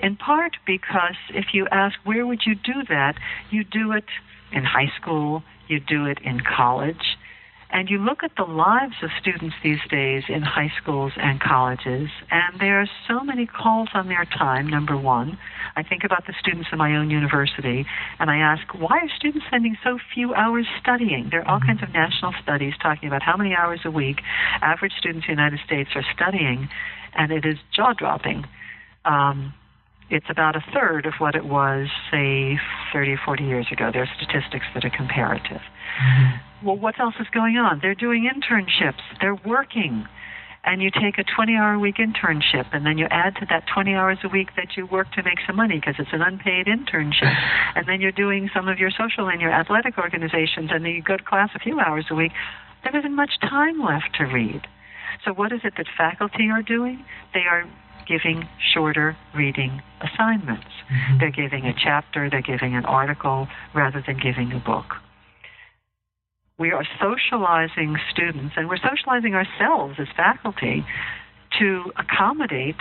in 0.00 0.16
part 0.16 0.56
because 0.66 1.16
if 1.30 1.46
you 1.52 1.66
ask 1.70 1.96
where 2.04 2.26
would 2.26 2.42
you 2.46 2.54
do 2.54 2.84
that, 2.88 3.14
you 3.50 3.64
do 3.64 3.92
it 3.92 4.04
in 4.52 4.64
high 4.64 4.90
school, 5.00 5.42
you 5.68 5.80
do 5.80 6.06
it 6.06 6.18
in 6.24 6.40
college, 6.40 7.16
and 7.70 7.90
you 7.90 7.98
look 7.98 8.22
at 8.22 8.30
the 8.36 8.44
lives 8.44 8.94
of 9.02 9.10
students 9.20 9.56
these 9.62 9.80
days 9.90 10.24
in 10.28 10.42
high 10.42 10.70
schools 10.80 11.12
and 11.16 11.40
colleges, 11.40 12.08
and 12.30 12.60
there 12.60 12.80
are 12.80 12.88
so 13.08 13.20
many 13.24 13.46
calls 13.46 13.88
on 13.92 14.08
their 14.08 14.24
time, 14.24 14.68
number 14.68 14.96
one. 14.96 15.36
I 15.74 15.82
think 15.82 16.04
about 16.04 16.26
the 16.26 16.34
students 16.40 16.68
in 16.70 16.78
my 16.78 16.94
own 16.94 17.10
university, 17.10 17.84
and 18.20 18.30
I 18.30 18.36
ask, 18.36 18.62
why 18.72 18.98
are 18.98 19.08
students 19.16 19.46
spending 19.48 19.76
so 19.82 19.98
few 20.14 20.32
hours 20.34 20.66
studying? 20.80 21.28
There 21.30 21.40
are 21.42 21.48
all 21.48 21.58
mm-hmm. 21.58 21.66
kinds 21.66 21.82
of 21.82 21.92
national 21.92 22.34
studies 22.42 22.74
talking 22.80 23.08
about 23.08 23.22
how 23.22 23.36
many 23.36 23.54
hours 23.54 23.80
a 23.84 23.90
week 23.90 24.20
average 24.62 24.92
students 24.98 25.26
in 25.28 25.34
the 25.34 25.42
United 25.42 25.60
States 25.66 25.90
are 25.96 26.04
studying, 26.14 26.68
and 27.14 27.32
it 27.32 27.44
is 27.44 27.58
jaw 27.74 27.92
dropping. 27.94 28.44
Um, 29.04 29.52
it's 30.08 30.26
about 30.30 30.54
a 30.54 30.64
third 30.72 31.06
of 31.06 31.14
what 31.18 31.34
it 31.34 31.44
was, 31.44 31.88
say, 32.10 32.58
30 32.92 33.12
or 33.12 33.20
40 33.24 33.44
years 33.44 33.66
ago. 33.72 33.90
There 33.92 34.02
are 34.02 34.10
statistics 34.16 34.66
that 34.74 34.84
are 34.84 34.90
comparative. 34.90 35.60
Mm-hmm. 35.60 36.66
Well, 36.66 36.76
what 36.76 36.98
else 37.00 37.14
is 37.18 37.26
going 37.32 37.56
on? 37.56 37.80
They're 37.82 37.94
doing 37.94 38.30
internships, 38.30 39.02
they're 39.20 39.38
working. 39.46 40.06
And 40.64 40.82
you 40.82 40.90
take 40.90 41.16
a 41.18 41.22
20 41.22 41.54
hour 41.54 41.74
a 41.74 41.78
week 41.78 41.96
internship, 41.98 42.66
and 42.72 42.84
then 42.84 42.98
you 42.98 43.06
add 43.08 43.36
to 43.36 43.46
that 43.50 43.64
20 43.72 43.94
hours 43.94 44.18
a 44.24 44.28
week 44.28 44.48
that 44.56 44.76
you 44.76 44.84
work 44.86 45.12
to 45.12 45.22
make 45.22 45.38
some 45.46 45.54
money 45.54 45.76
because 45.76 45.94
it's 45.98 46.12
an 46.12 46.22
unpaid 46.22 46.66
internship. 46.66 47.32
and 47.76 47.86
then 47.86 48.00
you're 48.00 48.10
doing 48.10 48.50
some 48.52 48.66
of 48.66 48.78
your 48.78 48.90
social 48.90 49.28
and 49.28 49.40
your 49.40 49.52
athletic 49.52 49.96
organizations, 49.96 50.70
and 50.72 50.84
then 50.84 50.92
you 50.92 51.02
go 51.02 51.16
to 51.16 51.22
class 51.22 51.50
a 51.54 51.60
few 51.60 51.78
hours 51.78 52.06
a 52.10 52.16
week. 52.16 52.32
There 52.82 52.98
isn't 52.98 53.14
much 53.14 53.38
time 53.40 53.80
left 53.80 54.16
to 54.18 54.24
read. 54.24 54.62
So, 55.24 55.32
what 55.32 55.52
is 55.52 55.60
it 55.62 55.74
that 55.76 55.86
faculty 55.96 56.50
are 56.50 56.62
doing? 56.62 57.04
They 57.32 57.46
are 57.48 57.64
giving 58.06 58.48
shorter 58.72 59.16
reading 59.34 59.82
assignments. 60.00 60.66
Mm-hmm. 60.90 61.18
They're 61.18 61.30
giving 61.30 61.66
a 61.66 61.74
chapter, 61.74 62.28
they're 62.30 62.42
giving 62.42 62.74
an 62.74 62.84
article, 62.84 63.48
rather 63.74 64.02
than 64.06 64.18
giving 64.18 64.52
a 64.52 64.58
book. 64.58 64.96
We 66.58 66.72
are 66.72 66.84
socializing 67.00 67.96
students, 68.10 68.54
and 68.56 68.68
we're 68.68 68.78
socializing 68.78 69.34
ourselves 69.34 69.96
as 69.98 70.08
faculty 70.16 70.84
to 71.58 71.92
accommodate 71.96 72.76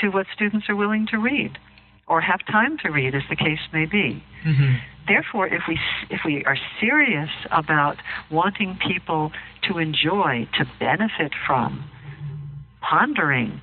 to 0.00 0.08
what 0.08 0.26
students 0.34 0.68
are 0.68 0.76
willing 0.76 1.06
to 1.10 1.18
read 1.18 1.58
or 2.08 2.20
have 2.20 2.40
time 2.50 2.76
to 2.78 2.90
read, 2.90 3.14
as 3.14 3.22
the 3.30 3.36
case 3.36 3.60
may 3.72 3.86
be. 3.86 4.22
Mm-hmm. 4.44 4.74
Therefore, 5.06 5.46
if 5.46 5.62
we 5.68 5.78
if 6.10 6.20
we 6.24 6.44
are 6.44 6.56
serious 6.80 7.30
about 7.52 7.96
wanting 8.30 8.78
people 8.86 9.30
to 9.68 9.78
enjoy, 9.78 10.48
to 10.58 10.64
benefit 10.78 11.32
from, 11.46 11.88
pondering, 12.80 13.62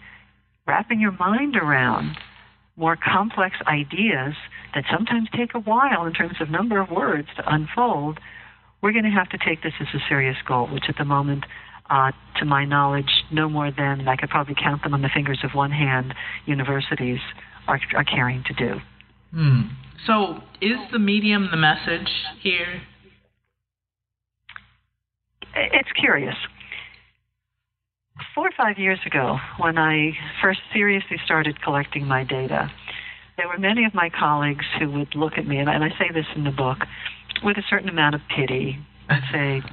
wrapping 0.67 0.99
your 0.99 1.13
mind 1.13 1.55
around 1.55 2.17
more 2.75 2.95
complex 2.95 3.55
ideas 3.65 4.35
that 4.75 4.83
sometimes 4.91 5.27
take 5.35 5.55
a 5.55 5.59
while 5.59 6.05
in 6.05 6.13
terms 6.13 6.35
of 6.39 6.49
number 6.49 6.79
of 6.79 6.91
words 6.91 7.27
to 7.37 7.43
unfold, 7.47 8.19
we're 8.81 8.91
going 8.91 9.05
to 9.05 9.09
have 9.09 9.29
to 9.29 9.37
take 9.37 9.63
this 9.63 9.73
as 9.81 9.87
a 9.95 9.99
serious 10.07 10.37
goal, 10.47 10.67
which 10.71 10.83
at 10.87 10.95
the 10.97 11.05
moment, 11.05 11.45
uh, 11.89 12.11
to 12.37 12.45
my 12.45 12.65
knowledge, 12.65 13.09
no 13.31 13.49
more 13.49 13.71
than 13.71 14.07
I 14.07 14.15
could 14.15 14.29
probably 14.29 14.55
count 14.61 14.83
them 14.83 14.93
on 14.93 15.01
the 15.01 15.09
fingers 15.13 15.39
of 15.43 15.51
one 15.55 15.71
hand, 15.71 16.13
universities 16.45 17.19
are, 17.67 17.79
are 17.95 18.03
caring 18.03 18.43
to 18.45 18.53
do. 18.53 18.79
Hmm. 19.33 19.61
So, 20.05 20.43
is 20.61 20.77
the 20.91 20.99
medium 20.99 21.47
the 21.49 21.57
message 21.57 22.07
here? 22.41 22.81
It's 25.55 25.89
curious 25.99 26.35
four 28.33 28.47
or 28.47 28.51
five 28.57 28.77
years 28.77 28.99
ago, 29.05 29.37
when 29.59 29.77
I 29.77 30.11
first 30.41 30.59
seriously 30.73 31.17
started 31.25 31.61
collecting 31.61 32.05
my 32.05 32.23
data, 32.23 32.71
there 33.37 33.47
were 33.47 33.57
many 33.57 33.85
of 33.85 33.93
my 33.93 34.09
colleagues 34.09 34.65
who 34.79 34.91
would 34.91 35.13
look 35.15 35.33
at 35.37 35.47
me, 35.47 35.57
and 35.57 35.69
I 35.69 35.89
say 35.89 36.09
this 36.13 36.25
in 36.35 36.43
the 36.43 36.51
book, 36.51 36.79
with 37.43 37.57
a 37.57 37.63
certain 37.69 37.89
amount 37.89 38.15
of 38.15 38.21
pity, 38.35 38.77
and 39.09 39.21
say, 39.31 39.69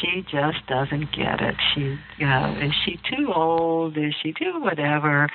she 0.00 0.22
just 0.30 0.66
doesn't 0.68 1.10
get 1.12 1.40
it. 1.40 1.56
She, 1.74 1.96
you 2.18 2.26
know, 2.26 2.56
is 2.62 2.72
she 2.84 2.98
too 3.10 3.32
old? 3.34 3.96
Is 3.96 4.14
she 4.22 4.32
too 4.32 4.60
whatever? 4.60 5.28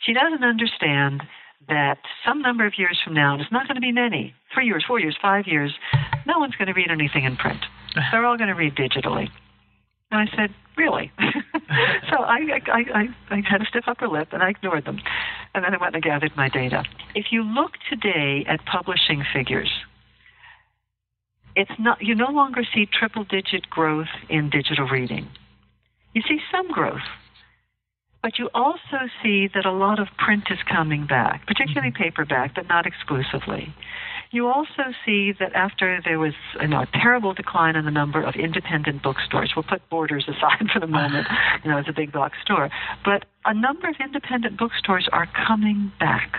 She 0.00 0.12
doesn't 0.12 0.44
understand 0.44 1.22
that 1.68 1.98
some 2.26 2.40
number 2.40 2.66
of 2.66 2.74
years 2.78 2.98
from 3.04 3.14
now, 3.14 3.34
and 3.34 3.42
it's 3.42 3.52
not 3.52 3.66
going 3.66 3.74
to 3.74 3.80
be 3.80 3.92
many, 3.92 4.34
three 4.54 4.66
years, 4.66 4.84
four 4.86 5.00
years, 5.00 5.16
five 5.20 5.46
years, 5.46 5.72
no 6.26 6.38
one's 6.38 6.54
going 6.56 6.68
to 6.68 6.72
read 6.72 6.90
anything 6.90 7.24
in 7.24 7.36
print. 7.36 7.60
They're 8.12 8.24
all 8.24 8.38
going 8.38 8.48
to 8.48 8.54
read 8.54 8.74
digitally. 8.74 9.28
And 10.10 10.28
I 10.28 10.36
said, 10.36 10.54
really? 10.78 11.10
so 12.08 12.22
I, 12.22 12.60
I, 12.72 12.80
I, 12.94 13.08
I 13.30 13.42
had 13.46 13.60
a 13.60 13.66
stiff 13.66 13.84
upper 13.86 14.08
lip 14.08 14.28
and 14.32 14.42
I 14.42 14.50
ignored 14.50 14.84
them. 14.86 15.00
And 15.54 15.64
then 15.64 15.74
I 15.74 15.78
went 15.78 15.94
and 15.94 16.02
gathered 16.02 16.32
my 16.36 16.48
data. 16.48 16.84
If 17.14 17.26
you 17.30 17.42
look 17.42 17.72
today 17.90 18.44
at 18.48 18.64
publishing 18.64 19.24
figures, 19.34 19.70
it's 21.56 21.70
not, 21.78 22.00
you 22.00 22.14
no 22.14 22.30
longer 22.30 22.62
see 22.72 22.86
triple 22.86 23.24
digit 23.24 23.68
growth 23.68 24.14
in 24.30 24.48
digital 24.48 24.86
reading. 24.86 25.28
You 26.14 26.22
see 26.22 26.38
some 26.52 26.70
growth, 26.70 27.06
but 28.22 28.38
you 28.38 28.50
also 28.54 29.08
see 29.22 29.48
that 29.54 29.64
a 29.64 29.72
lot 29.72 29.98
of 30.00 30.08
print 30.18 30.44
is 30.50 30.58
coming 30.68 31.06
back, 31.06 31.46
particularly 31.46 31.90
mm-hmm. 31.90 32.02
paperback, 32.02 32.54
but 32.54 32.68
not 32.68 32.86
exclusively. 32.86 33.72
You 34.30 34.48
also 34.48 34.92
see 35.06 35.32
that 35.38 35.54
after 35.54 36.00
there 36.04 36.18
was 36.18 36.34
you 36.60 36.68
know, 36.68 36.82
a 36.82 36.88
terrible 36.92 37.32
decline 37.32 37.76
in 37.76 37.84
the 37.84 37.90
number 37.90 38.22
of 38.22 38.34
independent 38.34 39.02
bookstores, 39.02 39.52
we'll 39.56 39.62
put 39.62 39.88
Borders 39.88 40.26
aside 40.28 40.68
for 40.72 40.80
the 40.80 40.86
moment, 40.86 41.26
you 41.64 41.70
know, 41.70 41.78
it's 41.78 41.88
a 41.88 41.92
big 41.92 42.12
box 42.12 42.36
store, 42.42 42.70
but 43.04 43.24
a 43.44 43.54
number 43.54 43.88
of 43.88 43.96
independent 44.00 44.58
bookstores 44.58 45.08
are 45.12 45.26
coming 45.46 45.92
back. 45.98 46.36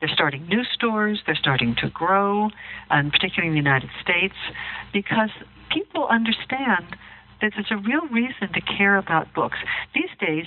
They're 0.00 0.10
starting 0.12 0.48
new 0.48 0.64
stores, 0.64 1.22
they're 1.26 1.36
starting 1.36 1.76
to 1.80 1.88
grow, 1.90 2.50
and 2.90 3.12
particularly 3.12 3.48
in 3.48 3.52
the 3.54 3.70
United 3.70 3.90
States, 4.02 4.34
because 4.92 5.30
people 5.70 6.08
understand 6.08 6.96
that 7.40 7.52
there's 7.54 7.70
a 7.70 7.76
real 7.76 8.08
reason 8.10 8.52
to 8.52 8.60
care 8.60 8.96
about 8.96 9.32
books. 9.32 9.58
These 9.94 10.10
days, 10.18 10.46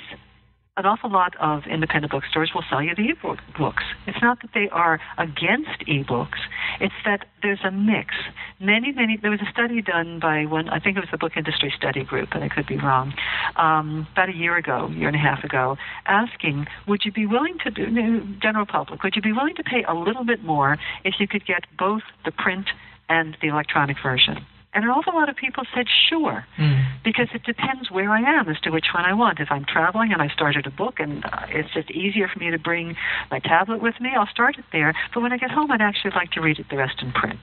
an 0.78 0.86
awful 0.86 1.10
lot 1.10 1.34
of 1.40 1.64
independent 1.68 2.12
bookstores 2.12 2.52
will 2.54 2.64
sell 2.70 2.82
you 2.82 2.94
the 2.94 3.10
ebook 3.10 3.40
books. 3.58 3.84
It's 4.08 4.22
not 4.22 4.42
that 4.42 4.52
they 4.54 4.68
are 4.70 5.00
against 5.18 5.80
ebooks, 5.88 6.40
it's 6.82 6.94
that 7.06 7.28
there's 7.42 7.62
a 7.64 7.72
mix. 7.72 8.14
Many, 8.60 8.92
many, 8.92 9.16
there 9.16 9.32
was 9.32 9.40
a 9.40 9.50
study 9.50 9.82
done 9.82 10.20
by 10.20 10.46
one, 10.46 10.68
I 10.68 10.80
think 10.80 10.98
it 10.98 11.00
was 11.00 11.10
the 11.12 11.18
Book 11.18 11.38
Industry 11.38 11.74
Study 11.78 12.04
Group, 12.04 12.30
and 12.34 12.44
I 12.44 12.50
could 12.50 12.68
be 12.68 12.76
wrong, 12.76 13.14
um, 13.56 14.06
about 14.12 14.28
a 14.28 14.34
year 14.34 14.58
ago, 14.58 14.90
year 14.90 15.08
and 15.08 15.16
a 15.16 15.20
half 15.20 15.46
ago, 15.46 15.78
asking, 16.08 16.68
would 16.90 17.06
you 17.06 17.12
be 17.14 17.26
willing 17.26 17.58
to 17.64 17.72
do, 17.72 18.36
general 18.42 18.66
public, 18.66 19.02
would 19.02 19.16
you 19.16 19.22
be 19.22 19.32
willing 19.32 19.56
to 19.56 19.64
pay 19.64 19.86
a 19.88 19.94
little 19.94 20.26
bit 20.26 20.44
more 20.44 20.78
if 21.06 21.16
you 21.20 21.28
could 21.28 21.46
get 21.46 21.64
both 21.80 22.04
the 22.26 22.32
print 22.32 22.68
and 23.08 23.38
the 23.42 23.48
electronic 23.48 23.96
version? 24.04 24.46
And 24.76 24.84
an 24.84 24.92
awful 24.92 25.16
lot 25.16 25.30
of 25.30 25.38
people 25.38 25.64
said, 25.74 25.86
sure, 26.10 26.46
mm. 26.60 26.84
because 27.04 27.30
it 27.34 27.44
depends 27.44 27.90
where 27.90 28.12
I 28.12 28.20
am 28.20 28.50
as 28.50 28.60
to 28.62 28.72
which 28.72 28.88
one 28.94 29.06
I 29.06 29.14
want. 29.14 29.40
If 29.40 29.48
I'm 29.50 29.64
traveling 29.64 30.12
and 30.12 30.22
I 30.22 30.28
started 30.28 30.68
a 30.68 30.70
book 30.70 30.96
and 31.00 31.24
uh, 31.24 31.46
it's 31.48 31.74
just 31.74 31.90
easier 31.92 32.28
for 32.28 32.40
me 32.40 32.52
to 32.52 32.60
bring 32.60 32.96
my 33.32 33.40
tablet 33.40 33.82
with 33.82 33.96
me, 34.02 34.12
I'll 34.16 34.28
start 34.28 34.58
it 34.58 34.66
there. 34.74 34.94
But 35.14 35.22
when 35.22 35.32
I 35.32 35.38
get 35.38 35.50
home, 35.50 35.72
I'd 35.72 35.82
actually 35.82 36.12
like 36.12 36.32
to 36.32 36.42
read 36.42 36.60
it 36.60 36.66
the 36.70 36.76
rest 36.76 37.02
in 37.02 37.14
print. 37.14 37.40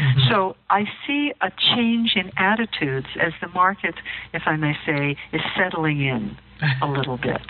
Mm-hmm. 0.00 0.28
So 0.30 0.56
I 0.70 0.84
see 1.06 1.32
a 1.40 1.50
change 1.74 2.12
in 2.14 2.30
attitudes 2.36 3.08
as 3.20 3.32
the 3.40 3.48
market, 3.48 3.96
if 4.32 4.42
I 4.46 4.56
may 4.56 4.74
say, 4.86 5.16
is 5.32 5.42
settling 5.56 6.00
in 6.00 6.36
a 6.82 6.86
little 6.86 7.16
bit. 7.16 7.42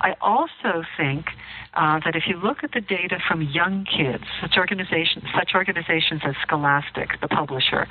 I 0.00 0.14
also 0.20 0.84
think 0.96 1.26
uh, 1.74 2.00
that 2.04 2.14
if 2.16 2.24
you 2.26 2.36
look 2.36 2.58
at 2.62 2.72
the 2.72 2.80
data 2.80 3.18
from 3.28 3.42
young 3.42 3.84
kids, 3.84 4.24
such 4.40 4.56
organizations, 4.56 5.24
such 5.34 5.52
organizations 5.54 6.22
as 6.24 6.34
Scholastic, 6.42 7.20
the 7.20 7.28
publisher, 7.28 7.86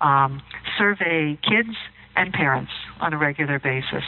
um, 0.00 0.42
survey 0.78 1.38
kids 1.42 1.76
and 2.16 2.32
parents 2.32 2.72
on 3.00 3.12
a 3.12 3.18
regular 3.18 3.58
basis. 3.58 4.04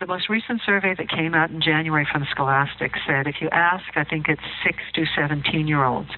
The 0.00 0.06
most 0.06 0.28
recent 0.28 0.62
survey 0.64 0.94
that 0.96 1.08
came 1.08 1.34
out 1.34 1.50
in 1.50 1.60
January 1.60 2.06
from 2.10 2.26
Scholastic 2.30 2.92
said 3.06 3.26
if 3.26 3.36
you 3.40 3.48
ask, 3.50 3.84
I 3.96 4.04
think 4.04 4.28
it's 4.28 4.40
6 4.64 4.76
to 4.94 5.04
17 5.16 5.68
year 5.68 5.84
olds, 5.84 6.10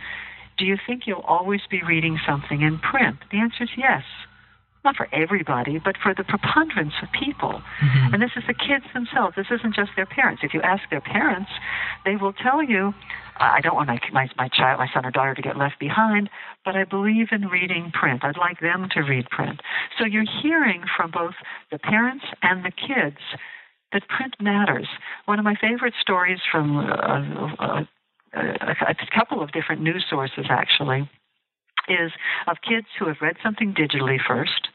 do 0.59 0.65
you 0.65 0.77
think 0.87 1.03
you'll 1.07 1.27
always 1.27 1.61
be 1.71 1.83
reading 1.83 2.19
something 2.27 2.63
in 2.63 2.79
print? 2.79 3.19
The 3.31 3.39
answer 3.39 3.65
is 3.65 3.71
yes 3.77 4.03
not 4.85 4.97
for 4.97 5.09
everybody, 5.13 5.79
but 5.79 5.97
for 6.03 6.15
the 6.15 6.25
preponderance 6.25 6.95
of 7.03 7.09
people. 7.13 7.63
Mm-hmm. 7.83 8.15
And 8.15 8.23
this 8.23 8.33
is 8.37 8.43
the 8.47 8.55
kids 8.55 8.85
themselves. 8.93 9.37
This 9.37 9.47
isn't 9.51 9.75
just 9.75 9.91
their 9.97 10.07
parents. 10.07 10.43
If 10.45 10.55
you 10.55 10.61
ask 10.63 10.83
their 10.91 11.01
parents, 11.01 11.51
they 12.05 12.17
will 12.17 12.33
tell 12.33 12.63
you, 12.63 12.93
I 13.39 13.61
don't 13.61 13.75
want 13.75 13.89
my, 13.89 14.01
my, 14.13 14.29
my 14.37 14.49
child, 14.49 14.79
my 14.79 14.89
son 14.93 15.07
or 15.07 15.11
daughter 15.11 15.35
to 15.35 15.43
get 15.43 15.57
left 15.57 15.79
behind, 15.79 16.31
but 16.65 16.77
I 16.77 16.85
believe 16.85 17.29
in 17.33 17.47
reading 17.49 17.93
print. 17.93 18.25
I'd 18.25 18.37
like 18.37 18.61
them 18.61 18.89
to 18.95 19.01
read 19.01 19.31
print. 19.31 19.61
So 19.99 20.05
you're 20.05 20.25
hearing 20.43 20.83
from 20.97 21.11
both 21.11 21.35
the 21.71 21.79
parents 21.79 22.25
and 22.43 22.65
the 22.65 22.73
kids 22.73 23.19
that 23.93 24.03
print 24.09 24.35
matters. 24.41 24.89
One 25.27 25.39
of 25.39 25.45
my 25.45 25.55
favorite 25.61 25.95
stories 26.01 26.39
from 26.51 26.79
uh, 26.79 26.83
uh, 27.59 27.85
a, 28.35 28.91
a 28.91 28.95
couple 29.15 29.43
of 29.43 29.53
different 29.53 29.83
news 29.83 30.05
sources, 30.09 30.47
actually, 30.49 31.09
is 31.89 32.13
of 32.47 32.57
kids 32.67 32.87
who 32.99 33.07
have 33.07 33.17
read 33.21 33.37
something 33.43 33.75
digitally 33.75 34.19
first, 34.27 34.69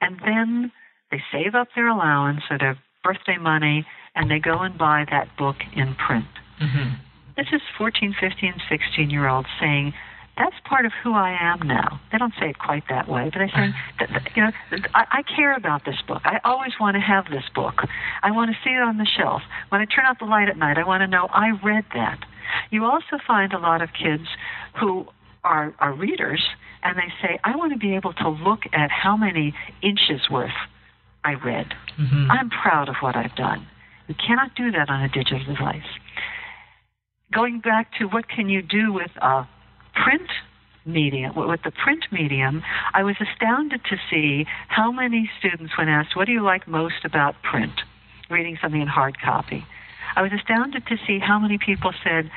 and 0.00 0.18
then 0.24 0.72
they 1.10 1.22
save 1.32 1.54
up 1.54 1.68
their 1.74 1.88
allowance 1.88 2.42
or 2.50 2.58
their 2.58 2.78
birthday 3.02 3.36
money, 3.38 3.86
and 4.14 4.30
they 4.30 4.38
go 4.38 4.60
and 4.60 4.78
buy 4.78 5.04
that 5.10 5.28
book 5.36 5.56
in 5.76 5.94
print. 5.94 6.26
Mm-hmm. 6.60 6.94
This 7.36 7.46
is 7.52 7.60
14, 7.76 8.14
15, 8.20 8.54
16 8.68 9.10
year 9.10 9.28
olds 9.28 9.48
saying, 9.60 9.92
that's 10.36 10.56
part 10.68 10.84
of 10.84 10.92
who 11.02 11.12
I 11.12 11.36
am 11.40 11.66
now. 11.66 12.00
They 12.10 12.18
don't 12.18 12.34
say 12.40 12.50
it 12.50 12.58
quite 12.58 12.84
that 12.88 13.08
way, 13.08 13.30
but 13.32 13.38
they 13.38 13.48
say, 13.48 13.70
that, 14.00 14.10
you 14.34 14.42
know, 14.42 14.50
I, 14.94 15.22
I 15.22 15.22
care 15.22 15.54
about 15.54 15.84
this 15.84 16.00
book. 16.06 16.22
I 16.24 16.40
always 16.44 16.72
want 16.80 16.96
to 16.96 17.00
have 17.00 17.26
this 17.26 17.44
book. 17.54 17.74
I 18.22 18.30
want 18.30 18.50
to 18.50 18.56
see 18.64 18.74
it 18.74 18.82
on 18.82 18.98
the 18.98 19.06
shelf. 19.06 19.42
When 19.68 19.80
I 19.80 19.84
turn 19.84 20.04
out 20.06 20.18
the 20.18 20.24
light 20.24 20.48
at 20.48 20.56
night, 20.56 20.76
I 20.78 20.86
want 20.86 21.02
to 21.02 21.06
know 21.06 21.28
I 21.30 21.50
read 21.62 21.84
that. 21.94 22.18
You 22.70 22.84
also 22.84 23.18
find 23.26 23.52
a 23.52 23.58
lot 23.58 23.80
of 23.82 23.90
kids 23.92 24.24
who 24.80 25.06
are, 25.44 25.74
are 25.78 25.94
readers 25.94 26.42
and 26.82 26.96
they 26.96 27.12
say, 27.22 27.38
I 27.44 27.56
want 27.56 27.72
to 27.72 27.78
be 27.78 27.94
able 27.94 28.12
to 28.14 28.28
look 28.28 28.60
at 28.72 28.90
how 28.90 29.16
many 29.16 29.54
inches 29.82 30.28
worth 30.30 30.50
I 31.24 31.34
read. 31.34 31.74
Mm-hmm. 31.98 32.30
I'm 32.30 32.50
proud 32.50 32.88
of 32.88 32.96
what 33.00 33.16
I've 33.16 33.34
done. 33.36 33.66
You 34.08 34.14
cannot 34.14 34.54
do 34.54 34.70
that 34.72 34.90
on 34.90 35.02
a 35.02 35.08
digital 35.08 35.44
device. 35.44 35.82
Going 37.32 37.60
back 37.60 37.90
to 37.98 38.04
what 38.06 38.28
can 38.28 38.48
you 38.48 38.62
do 38.62 38.92
with 38.92 39.10
a 39.22 39.48
print 39.94 40.28
medium, 40.84 41.34
with 41.34 41.62
the 41.64 41.70
print 41.70 42.04
medium, 42.12 42.62
I 42.92 43.02
was 43.02 43.16
astounded 43.20 43.80
to 43.88 43.96
see 44.10 44.44
how 44.68 44.92
many 44.92 45.30
students, 45.38 45.72
when 45.78 45.88
asked, 45.88 46.14
What 46.14 46.26
do 46.26 46.32
you 46.32 46.42
like 46.42 46.68
most 46.68 47.04
about 47.04 47.34
print? 47.42 47.72
reading 48.30 48.56
something 48.60 48.80
in 48.80 48.88
hard 48.88 49.20
copy. 49.20 49.66
I 50.16 50.22
was 50.22 50.32
astounded 50.32 50.86
to 50.86 50.96
see 51.06 51.18
how 51.18 51.38
many 51.38 51.58
people 51.58 51.92
said, 52.02 52.30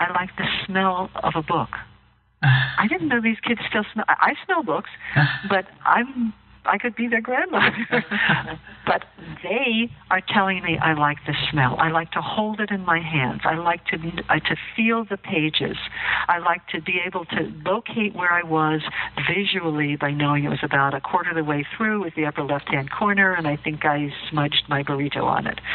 I 0.00 0.10
like 0.12 0.30
the 0.36 0.46
smell 0.66 1.10
of 1.14 1.34
a 1.36 1.42
book. 1.42 1.70
I 2.42 2.86
didn't 2.88 3.08
know 3.08 3.20
these 3.20 3.40
kids 3.40 3.60
still 3.68 3.84
smell. 3.92 4.04
I 4.08 4.34
smell 4.44 4.62
books, 4.62 4.90
but 5.48 5.66
I'm 5.84 6.32
I 6.68 6.78
could 6.78 6.94
be 6.94 7.08
their 7.08 7.20
grandmother. 7.20 7.74
but 8.86 9.04
they 9.42 9.90
are 10.10 10.20
telling 10.20 10.62
me 10.62 10.78
I 10.78 10.92
like 10.92 11.18
the 11.26 11.34
smell. 11.50 11.76
I 11.78 11.90
like 11.90 12.10
to 12.12 12.20
hold 12.20 12.60
it 12.60 12.70
in 12.70 12.84
my 12.84 13.00
hands. 13.00 13.40
I 13.44 13.54
like 13.54 13.84
to 13.86 13.96
uh, 14.28 14.34
to 14.40 14.56
feel 14.76 15.04
the 15.04 15.16
pages. 15.16 15.76
I 16.28 16.38
like 16.38 16.66
to 16.68 16.80
be 16.82 17.00
able 17.04 17.24
to 17.26 17.52
locate 17.64 18.14
where 18.14 18.32
I 18.32 18.42
was 18.42 18.82
visually 19.26 19.96
by 19.96 20.10
knowing 20.10 20.44
it 20.44 20.48
was 20.48 20.62
about 20.62 20.94
a 20.94 21.00
quarter 21.00 21.30
of 21.30 21.36
the 21.36 21.44
way 21.44 21.66
through 21.76 22.02
with 22.02 22.14
the 22.14 22.26
upper 22.26 22.42
left 22.42 22.68
hand 22.68 22.90
corner, 22.90 23.32
and 23.32 23.46
I 23.46 23.56
think 23.56 23.84
I 23.84 24.12
smudged 24.30 24.64
my 24.68 24.82
burrito 24.82 25.24
on 25.24 25.46
it. 25.46 25.60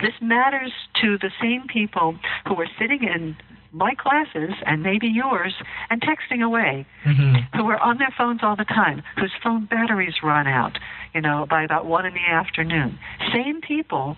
This 0.00 0.14
matters 0.20 0.72
to 1.00 1.16
the 1.16 1.30
same 1.40 1.68
people 1.68 2.16
who 2.48 2.56
are 2.56 2.66
sitting 2.76 3.04
in 3.04 3.36
my 3.72 3.94
classes 3.94 4.54
and 4.66 4.82
maybe 4.82 5.08
yours 5.08 5.54
and 5.90 6.02
texting 6.02 6.44
away 6.44 6.86
mm-hmm. 7.06 7.56
who 7.56 7.68
are 7.70 7.80
on 7.80 7.98
their 7.98 8.12
phones 8.16 8.40
all 8.42 8.56
the 8.56 8.64
time 8.64 9.02
whose 9.16 9.32
phone 9.42 9.66
batteries 9.66 10.14
run 10.22 10.46
out 10.46 10.78
you 11.14 11.20
know 11.20 11.46
by 11.48 11.64
about 11.64 11.86
one 11.86 12.04
in 12.04 12.12
the 12.12 12.30
afternoon 12.30 12.98
same 13.32 13.60
people 13.60 14.16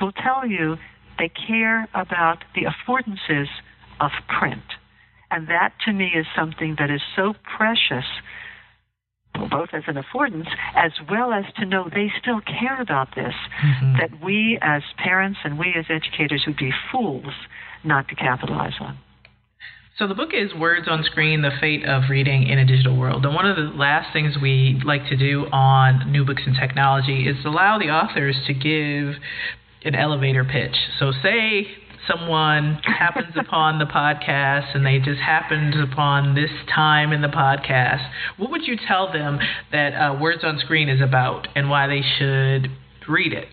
will 0.00 0.12
tell 0.12 0.46
you 0.46 0.76
they 1.18 1.30
care 1.46 1.88
about 1.94 2.38
the 2.54 2.62
affordances 2.62 3.46
of 4.00 4.10
print 4.38 4.74
and 5.30 5.48
that 5.48 5.72
to 5.84 5.92
me 5.92 6.10
is 6.14 6.26
something 6.36 6.74
that 6.78 6.90
is 6.90 7.00
so 7.14 7.34
precious 7.56 8.04
both 9.50 9.68
as 9.72 9.82
an 9.86 9.96
affordance 9.96 10.48
as 10.74 10.92
well 11.10 11.32
as 11.32 11.44
to 11.54 11.66
know 11.66 11.88
they 11.94 12.10
still 12.20 12.40
care 12.40 12.80
about 12.80 13.14
this 13.14 13.34
mm-hmm. 13.62 13.98
that 13.98 14.24
we 14.24 14.58
as 14.62 14.82
parents 14.96 15.38
and 15.44 15.58
we 15.58 15.74
as 15.78 15.84
educators 15.90 16.44
would 16.46 16.56
be 16.56 16.72
fools 16.90 17.34
not 17.86 18.08
to 18.08 18.14
capitalize 18.14 18.74
on. 18.80 18.98
So 19.98 20.06
the 20.06 20.14
book 20.14 20.30
is 20.34 20.52
Words 20.54 20.88
on 20.88 21.04
Screen: 21.04 21.40
The 21.40 21.52
Fate 21.58 21.86
of 21.86 22.10
Reading 22.10 22.46
in 22.48 22.58
a 22.58 22.66
Digital 22.66 22.96
World. 22.96 23.24
And 23.24 23.34
one 23.34 23.46
of 23.46 23.56
the 23.56 23.74
last 23.76 24.12
things 24.12 24.36
we 24.40 24.80
like 24.84 25.08
to 25.08 25.16
do 25.16 25.46
on 25.52 26.12
New 26.12 26.24
Books 26.24 26.42
and 26.44 26.54
Technology 26.54 27.26
is 27.26 27.36
allow 27.46 27.78
the 27.78 27.86
authors 27.86 28.36
to 28.46 28.52
give 28.52 29.14
an 29.84 29.94
elevator 29.94 30.44
pitch. 30.44 30.76
So 30.98 31.12
say 31.22 31.68
someone 32.06 32.74
happens 32.84 33.34
upon 33.40 33.78
the 33.78 33.86
podcast 33.86 34.74
and 34.74 34.84
they 34.84 34.98
just 34.98 35.20
happened 35.20 35.74
upon 35.74 36.34
this 36.34 36.50
time 36.74 37.12
in 37.12 37.22
the 37.22 37.28
podcast, 37.28 38.06
what 38.36 38.50
would 38.50 38.66
you 38.66 38.76
tell 38.86 39.12
them 39.12 39.38
that 39.72 39.94
uh, 39.94 40.18
Words 40.20 40.44
on 40.44 40.58
Screen 40.58 40.88
is 40.88 41.00
about 41.00 41.48
and 41.56 41.70
why 41.70 41.86
they 41.86 42.02
should 42.18 42.70
read 43.08 43.32
it? 43.32 43.48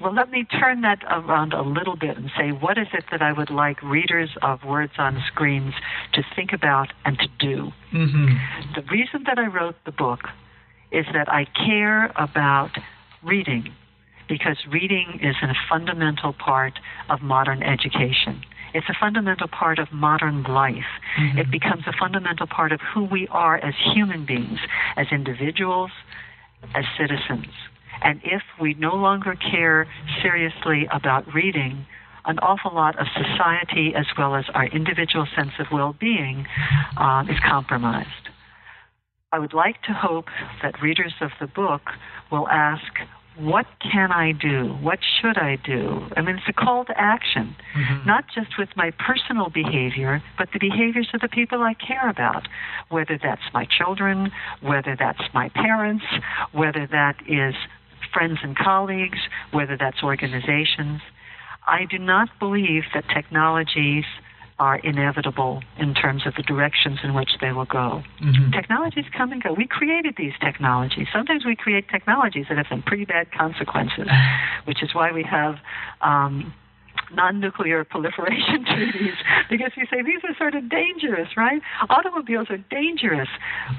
Well, 0.00 0.14
let 0.14 0.30
me 0.30 0.44
turn 0.44 0.82
that 0.82 1.02
around 1.10 1.52
a 1.52 1.62
little 1.62 1.96
bit 1.96 2.16
and 2.16 2.30
say, 2.38 2.50
what 2.50 2.78
is 2.78 2.86
it 2.92 3.04
that 3.10 3.20
I 3.20 3.32
would 3.32 3.50
like 3.50 3.82
readers 3.82 4.30
of 4.42 4.64
Words 4.64 4.92
on 4.98 5.22
Screens 5.26 5.74
to 6.12 6.22
think 6.36 6.52
about 6.52 6.92
and 7.04 7.18
to 7.18 7.26
do? 7.38 7.72
Mm-hmm. 7.92 8.74
The 8.76 8.82
reason 8.90 9.24
that 9.26 9.38
I 9.38 9.46
wrote 9.46 9.74
the 9.84 9.92
book 9.92 10.20
is 10.92 11.04
that 11.12 11.28
I 11.28 11.46
care 11.66 12.12
about 12.16 12.70
reading 13.22 13.74
because 14.28 14.58
reading 14.70 15.18
is 15.22 15.34
a 15.42 15.54
fundamental 15.68 16.32
part 16.32 16.74
of 17.08 17.22
modern 17.22 17.62
education. 17.62 18.42
It's 18.74 18.88
a 18.88 18.94
fundamental 18.98 19.48
part 19.48 19.78
of 19.78 19.90
modern 19.90 20.42
life. 20.44 20.84
Mm-hmm. 21.18 21.38
It 21.38 21.50
becomes 21.50 21.84
a 21.86 21.92
fundamental 21.98 22.46
part 22.46 22.70
of 22.70 22.80
who 22.94 23.04
we 23.04 23.26
are 23.30 23.56
as 23.56 23.74
human 23.94 24.26
beings, 24.26 24.58
as 24.96 25.06
individuals, 25.10 25.90
as 26.74 26.84
citizens. 26.98 27.46
And 28.02 28.20
if 28.24 28.42
we 28.60 28.74
no 28.74 28.94
longer 28.94 29.34
care 29.34 29.86
seriously 30.22 30.86
about 30.92 31.32
reading, 31.34 31.86
an 32.24 32.38
awful 32.40 32.74
lot 32.74 32.98
of 32.98 33.06
society 33.14 33.94
as 33.96 34.06
well 34.16 34.34
as 34.34 34.44
our 34.54 34.66
individual 34.66 35.26
sense 35.34 35.52
of 35.58 35.66
well 35.72 35.96
being 35.98 36.46
um, 36.98 37.28
is 37.28 37.38
compromised. 37.48 38.28
I 39.32 39.38
would 39.38 39.54
like 39.54 39.82
to 39.82 39.92
hope 39.92 40.26
that 40.62 40.80
readers 40.82 41.14
of 41.20 41.30
the 41.40 41.46
book 41.46 41.82
will 42.30 42.48
ask, 42.48 42.82
what 43.38 43.66
can 43.80 44.10
I 44.10 44.32
do? 44.32 44.76
What 44.82 44.98
should 45.20 45.38
I 45.38 45.56
do? 45.64 46.08
I 46.16 46.22
mean, 46.22 46.36
it's 46.36 46.48
a 46.48 46.52
call 46.52 46.84
to 46.86 47.00
action, 47.00 47.54
mm-hmm. 47.76 48.06
not 48.06 48.24
just 48.34 48.58
with 48.58 48.68
my 48.74 48.90
personal 48.98 49.48
behavior, 49.48 50.22
but 50.36 50.48
the 50.52 50.58
behaviors 50.58 51.08
of 51.14 51.20
the 51.20 51.28
people 51.28 51.62
I 51.62 51.74
care 51.74 52.08
about, 52.08 52.48
whether 52.88 53.18
that's 53.22 53.42
my 53.54 53.64
children, 53.64 54.32
whether 54.60 54.96
that's 54.98 55.22
my 55.32 55.50
parents, 55.50 56.04
whether 56.52 56.86
that 56.90 57.16
is 57.28 57.54
friends 58.12 58.38
and 58.42 58.56
colleagues, 58.56 59.18
whether 59.52 59.76
that's 59.76 60.02
organizations. 60.02 61.00
I 61.66 61.84
do 61.90 61.98
not 61.98 62.28
believe 62.38 62.84
that 62.94 63.04
technologies 63.14 64.04
are 64.58 64.78
inevitable 64.78 65.62
in 65.78 65.94
terms 65.94 66.26
of 66.26 66.34
the 66.34 66.42
directions 66.42 66.98
in 67.04 67.14
which 67.14 67.30
they 67.40 67.52
will 67.52 67.64
go. 67.64 68.02
Mm-hmm. 68.20 68.50
Technologies 68.50 69.04
come 69.16 69.30
and 69.30 69.42
go. 69.42 69.52
We 69.52 69.68
created 69.68 70.14
these 70.18 70.32
technologies. 70.40 71.06
Sometimes 71.12 71.44
we 71.44 71.54
create 71.54 71.88
technologies 71.88 72.46
that 72.48 72.56
have 72.56 72.66
some 72.68 72.82
pretty 72.82 73.04
bad 73.04 73.30
consequences, 73.30 74.08
which 74.64 74.82
is 74.82 74.94
why 74.94 75.12
we 75.12 75.22
have 75.22 75.56
um, 76.00 76.52
non-nuclear 77.12 77.84
proliferation 77.84 78.64
treaties 78.74 79.16
because 79.50 79.72
you 79.76 79.84
say 79.90 80.02
these 80.02 80.22
are 80.24 80.34
sort 80.36 80.54
of 80.54 80.68
dangerous, 80.68 81.28
right? 81.36 81.60
Automobiles 81.88 82.48
are 82.50 82.58
dangerous. 82.70 83.28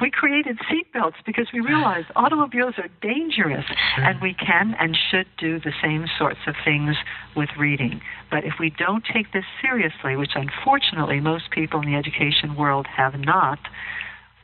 We 0.01 0.11
created 0.11 0.57
seatbelts 0.69 1.15
because 1.25 1.47
we 1.53 1.59
realized 1.59 2.07
automobiles 2.15 2.75
are 2.77 2.89
dangerous, 3.01 3.65
and 3.97 4.21
we 4.21 4.33
can 4.33 4.75
and 4.79 4.97
should 5.09 5.27
do 5.37 5.59
the 5.59 5.73
same 5.81 6.05
sorts 6.17 6.39
of 6.47 6.55
things 6.63 6.95
with 7.35 7.49
reading. 7.57 8.01
But 8.31 8.43
if 8.43 8.53
we 8.59 8.69
don't 8.69 9.03
take 9.11 9.31
this 9.33 9.45
seriously, 9.61 10.15
which 10.15 10.31
unfortunately 10.35 11.19
most 11.19 11.51
people 11.51 11.81
in 11.81 11.91
the 11.91 11.97
education 11.97 12.55
world 12.55 12.87
have 12.87 13.19
not, 13.19 13.59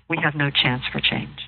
we 0.09 0.17
have 0.23 0.35
no 0.35 0.49
chance 0.49 0.83
for 0.91 0.99
change. 0.99 1.39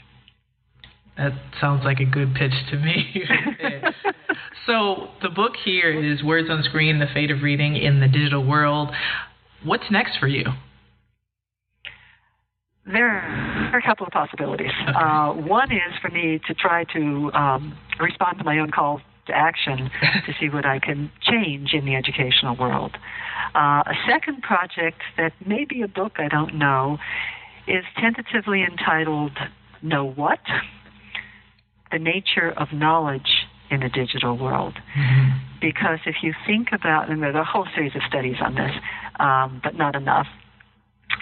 That 1.17 1.33
sounds 1.59 1.83
like 1.83 1.99
a 1.99 2.05
good 2.05 2.35
pitch 2.35 2.53
to 2.69 2.77
me. 2.77 3.23
so, 4.67 5.07
the 5.23 5.29
book 5.29 5.53
here 5.65 5.91
is 5.91 6.21
Words 6.23 6.47
on 6.49 6.61
Screen 6.63 6.99
The 6.99 7.07
Fate 7.11 7.31
of 7.31 7.41
Reading 7.41 7.75
in 7.75 7.99
the 7.99 8.07
Digital 8.07 8.45
World. 8.45 8.89
What's 9.63 9.89
next 9.89 10.19
for 10.19 10.27
you? 10.27 10.45
There 12.85 13.09
are 13.09 13.77
a 13.77 13.81
couple 13.81 14.05
of 14.05 14.13
possibilities. 14.13 14.71
Okay. 14.83 14.97
Uh, 14.97 15.33
one 15.33 15.71
is 15.71 15.93
for 16.01 16.09
me 16.09 16.39
to 16.47 16.53
try 16.53 16.85
to 16.93 17.31
um, 17.33 17.77
respond 17.99 18.37
to 18.37 18.43
my 18.43 18.59
own 18.59 18.69
call 18.69 19.01
to 19.25 19.33
action 19.33 19.89
to 20.25 20.33
see 20.39 20.49
what 20.49 20.65
I 20.65 20.79
can 20.79 21.11
change 21.21 21.73
in 21.73 21.85
the 21.85 21.95
educational 21.95 22.55
world. 22.55 22.95
Uh, 23.55 23.83
a 23.85 23.93
second 24.07 24.41
project 24.41 25.01
that 25.17 25.33
may 25.45 25.65
be 25.65 25.81
a 25.81 25.87
book, 25.87 26.13
I 26.17 26.27
don't 26.27 26.55
know, 26.55 26.97
is 27.67 27.83
tentatively 27.99 28.63
entitled 28.63 29.37
Know 29.81 30.05
What? 30.05 30.39
The 31.91 31.99
Nature 31.99 32.53
of 32.57 32.73
Knowledge 32.73 33.47
in 33.69 33.83
a 33.83 33.89
Digital 33.89 34.37
World. 34.37 34.75
Mm-hmm. 34.97 35.37
Because 35.59 35.99
if 36.05 36.17
you 36.21 36.33
think 36.45 36.69
about, 36.71 37.09
and 37.09 37.21
there 37.21 37.35
are 37.35 37.41
a 37.41 37.45
whole 37.45 37.67
series 37.75 37.95
of 37.95 38.01
studies 38.07 38.37
on 38.41 38.55
this, 38.55 38.71
um, 39.19 39.59
but 39.63 39.75
not 39.75 39.95
enough. 39.95 40.27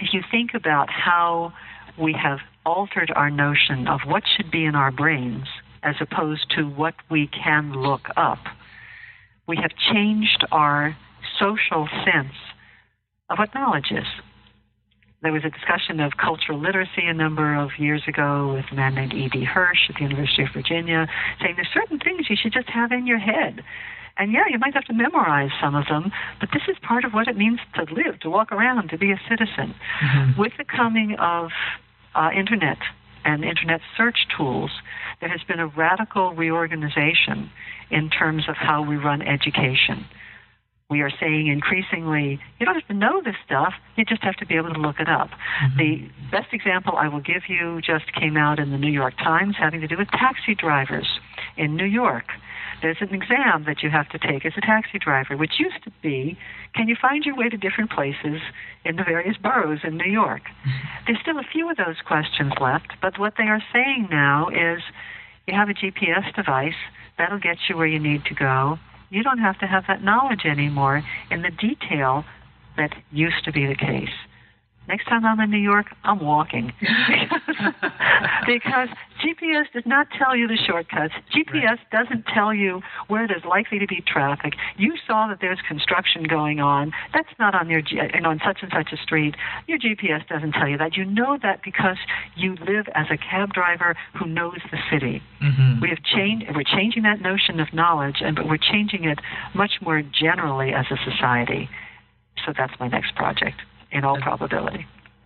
If 0.01 0.13
you 0.13 0.21
think 0.29 0.51
about 0.53 0.89
how 0.89 1.53
we 1.99 2.13
have 2.21 2.39
altered 2.65 3.11
our 3.15 3.29
notion 3.29 3.87
of 3.87 4.01
what 4.05 4.23
should 4.35 4.51
be 4.51 4.65
in 4.65 4.75
our 4.75 4.91
brains 4.91 5.47
as 5.83 5.95
opposed 6.01 6.51
to 6.57 6.63
what 6.63 6.95
we 7.09 7.27
can 7.27 7.73
look 7.73 8.07
up, 8.17 8.39
we 9.47 9.57
have 9.57 9.71
changed 9.93 10.45
our 10.51 10.97
social 11.39 11.87
sense 12.03 12.33
of 13.29 13.37
what 13.37 13.53
knowledge 13.53 13.91
is. 13.91 14.05
There 15.25 15.33
was 15.33 15.43
a 15.43 15.49
discussion 15.49 15.99
of 16.01 16.17
cultural 16.21 16.61
literacy 16.61 17.01
a 17.07 17.13
number 17.13 17.55
of 17.55 17.71
years 17.79 18.03
ago 18.07 18.53
with 18.53 18.65
a 18.71 18.75
man 18.75 18.93
named 18.93 19.11
E.D. 19.11 19.43
Hirsch 19.43 19.89
at 19.89 19.95
the 19.95 20.01
University 20.01 20.43
of 20.43 20.49
Virginia, 20.53 21.07
saying 21.41 21.55
there's 21.55 21.73
certain 21.73 21.97
things 21.97 22.29
you 22.29 22.35
should 22.39 22.53
just 22.53 22.69
have 22.69 22.91
in 22.91 23.07
your 23.07 23.17
head. 23.17 23.63
And 24.19 24.31
yeah, 24.31 24.43
you 24.47 24.59
might 24.59 24.75
have 24.75 24.83
to 24.85 24.93
memorize 24.93 25.49
some 25.59 25.73
of 25.73 25.85
them, 25.89 26.11
but 26.39 26.49
this 26.53 26.61
is 26.69 26.77
part 26.87 27.05
of 27.05 27.13
what 27.13 27.27
it 27.27 27.35
means 27.35 27.57
to 27.73 27.91
live, 27.91 28.19
to 28.19 28.29
walk 28.29 28.51
around, 28.51 28.91
to 28.91 28.99
be 28.99 29.11
a 29.11 29.19
citizen. 29.27 29.73
Mm-hmm. 29.99 30.39
With 30.39 30.51
the 30.59 30.63
coming 30.63 31.15
of 31.17 31.49
uh, 32.13 32.29
internet 32.29 32.77
and 33.23 33.43
internet 33.43 33.81
search 33.97 34.27
tools, 34.37 34.69
there 35.21 35.29
has 35.29 35.41
been 35.47 35.59
a 35.59 35.65
radical 35.65 36.35
reorganization 36.35 37.49
in 37.89 38.11
terms 38.11 38.43
of 38.47 38.57
how 38.57 38.87
we 38.87 38.95
run 38.95 39.23
education 39.23 40.05
we 40.89 41.01
are 41.01 41.09
saying 41.19 41.47
increasingly, 41.47 42.39
you 42.59 42.65
don't 42.65 42.75
have 42.75 42.87
to 42.87 42.93
know 42.93 43.19
this 43.23 43.35
stuff, 43.43 43.73
you 43.95 44.05
just 44.05 44.21
have 44.23 44.35
to 44.35 44.45
be 44.45 44.55
able 44.55 44.71
to 44.71 44.79
look 44.79 44.99
it 44.99 45.09
up. 45.09 45.29
Mm-hmm. 45.29 45.77
The 45.77 46.09
best 46.29 46.53
example 46.53 46.93
I 46.95 47.07
will 47.07 47.21
give 47.21 47.49
you 47.49 47.81
just 47.81 48.13
came 48.13 48.37
out 48.37 48.59
in 48.59 48.69
the 48.69 48.77
New 48.77 48.91
York 48.91 49.17
Times 49.17 49.55
having 49.57 49.81
to 49.81 49.87
do 49.87 49.97
with 49.97 50.09
taxi 50.09 50.53
drivers 50.53 51.07
in 51.57 51.75
New 51.75 51.85
York. 51.85 52.25
There's 52.83 52.97
an 53.01 53.15
exam 53.15 53.63
that 53.65 53.81
you 53.81 53.89
have 53.89 54.09
to 54.09 54.19
take 54.19 54.45
as 54.45 54.53
a 54.57 54.61
taxi 54.61 54.99
driver, 54.99 55.35
which 55.35 55.53
used 55.57 55.83
to 55.85 55.91
be 56.03 56.37
can 56.75 56.87
you 56.87 56.95
find 57.01 57.23
your 57.25 57.35
way 57.35 57.49
to 57.49 57.57
different 57.57 57.89
places 57.89 58.41
in 58.83 58.97
the 58.97 59.03
various 59.03 59.37
boroughs 59.37 59.79
in 59.83 59.97
New 59.97 60.11
York? 60.11 60.43
Mm-hmm. 60.43 60.87
There's 61.07 61.19
still 61.21 61.39
a 61.39 61.49
few 61.51 61.67
of 61.71 61.77
those 61.77 61.97
questions 62.05 62.53
left, 62.61 62.93
but 63.01 63.17
what 63.17 63.33
they 63.39 63.45
are 63.45 63.63
saying 63.73 64.09
now 64.11 64.49
is 64.49 64.83
you 65.47 65.55
have 65.55 65.69
a 65.69 65.73
GPS 65.73 66.35
device, 66.35 66.77
that'll 67.17 67.39
get 67.39 67.57
you 67.69 67.75
where 67.75 67.87
you 67.87 67.99
need 67.99 68.23
to 68.25 68.35
go 68.35 68.77
you 69.09 69.23
don't 69.23 69.39
have 69.39 69.59
to 69.59 69.65
have 69.65 69.83
that 69.87 70.03
knowledge 70.03 70.45
anymore 70.45 71.03
in 71.29 71.41
the 71.41 71.51
detail 71.51 72.23
that 72.77 72.91
used 73.11 73.43
to 73.45 73.51
be 73.51 73.65
the 73.65 73.75
case. 73.75 74.09
Next 74.87 75.05
time 75.05 75.25
I'm 75.25 75.39
in 75.39 75.49
New 75.49 75.57
York, 75.57 75.87
I'm 76.03 76.19
walking. 76.19 76.71
because 78.47 78.89
GPS 79.25 79.65
does 79.73 79.85
not 79.85 80.07
tell 80.17 80.35
you 80.35 80.47
the 80.47 80.57
shortcuts. 80.57 81.13
GPS 81.33 81.63
right. 81.63 81.91
doesn't 81.91 82.25
tell 82.27 82.53
you 82.53 82.81
where 83.07 83.27
there's 83.27 83.43
likely 83.43 83.79
to 83.79 83.87
be 83.87 84.03
traffic. 84.05 84.53
You 84.77 84.93
saw 85.07 85.27
that 85.27 85.39
there's 85.41 85.59
construction 85.67 86.23
going 86.23 86.59
on. 86.59 86.91
That's 87.13 87.29
not 87.39 87.55
on 87.55 87.69
your 87.69 87.81
and 88.13 88.27
on 88.27 88.39
such 88.45 88.59
and 88.61 88.71
such 88.75 88.93
a 88.93 88.97
street. 88.97 89.35
Your 89.67 89.79
GPS 89.79 90.27
doesn't 90.27 90.51
tell 90.51 90.67
you 90.67 90.77
that. 90.77 90.95
You 90.95 91.05
know 91.05 91.39
that 91.41 91.61
because 91.63 91.97
you 92.35 92.55
live 92.67 92.85
as 92.93 93.07
a 93.09 93.17
cab 93.17 93.53
driver 93.53 93.95
who 94.13 94.27
knows 94.27 94.59
the 94.71 94.77
city. 94.91 95.23
Mm-hmm. 95.41 95.81
We 95.81 95.89
have 95.89 96.03
changed. 96.03 96.45
We're 96.53 96.63
changing 96.63 97.03
that 97.03 97.21
notion 97.21 97.59
of 97.59 97.73
knowledge, 97.73 98.17
and 98.21 98.35
but 98.35 98.47
we're 98.47 98.57
changing 98.57 99.05
it 99.05 99.19
much 99.55 99.81
more 99.81 100.01
generally 100.03 100.71
as 100.73 100.85
a 100.91 100.97
society. 101.09 101.67
So 102.45 102.53
that's 102.55 102.73
my 102.79 102.87
next 102.87 103.15
project 103.15 103.57
in 103.91 104.03
all 104.03 104.19
probability. 104.21 104.85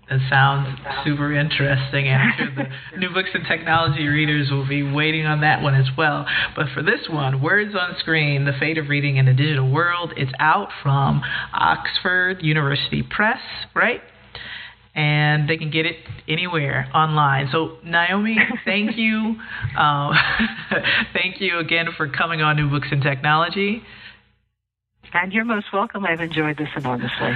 That 0.09 0.19
sounds 0.27 0.67
super 1.05 1.31
interesting. 1.33 2.09
I'm 2.09 2.31
sure 2.35 2.47
the 2.55 2.97
new 2.97 3.13
books 3.13 3.29
and 3.31 3.45
technology 3.45 4.07
readers 4.07 4.49
will 4.49 4.67
be 4.67 4.81
waiting 4.81 5.27
on 5.27 5.41
that 5.41 5.61
one 5.61 5.75
as 5.75 5.85
well. 5.95 6.25
But 6.55 6.65
for 6.73 6.81
this 6.81 7.07
one, 7.07 7.43
Words 7.43 7.75
on 7.79 7.95
Screen 7.99 8.45
The 8.45 8.53
Fate 8.59 8.79
of 8.79 8.89
Reading 8.89 9.17
in 9.17 9.27
a 9.27 9.35
Digital 9.35 9.71
World, 9.71 10.13
it's 10.17 10.31
out 10.39 10.69
from 10.81 11.21
Oxford 11.53 12.41
University 12.41 13.03
Press, 13.03 13.37
right? 13.75 14.01
And 14.95 15.47
they 15.47 15.57
can 15.57 15.69
get 15.69 15.85
it 15.85 15.97
anywhere 16.27 16.89
online. 16.95 17.49
So, 17.51 17.77
Naomi, 17.85 18.35
thank 18.65 18.97
you. 18.97 19.35
Uh, 19.77 20.11
thank 21.13 21.39
you 21.39 21.59
again 21.59 21.89
for 21.95 22.09
coming 22.09 22.41
on 22.41 22.55
New 22.55 22.69
Books 22.71 22.87
and 22.89 23.03
Technology. 23.03 23.83
And 25.13 25.31
you're 25.31 25.45
most 25.45 25.67
welcome. 25.71 26.03
I've 26.03 26.19
enjoyed 26.19 26.57
this 26.57 26.69
enormously. 26.75 27.33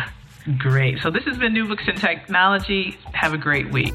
Great. 0.57 0.99
So 1.01 1.09
this 1.09 1.23
has 1.23 1.37
been 1.37 1.53
New 1.53 1.67
Books 1.67 1.83
in 1.87 1.95
Technology. 1.95 2.97
Have 3.13 3.33
a 3.33 3.37
great 3.37 3.71
week. 3.71 3.93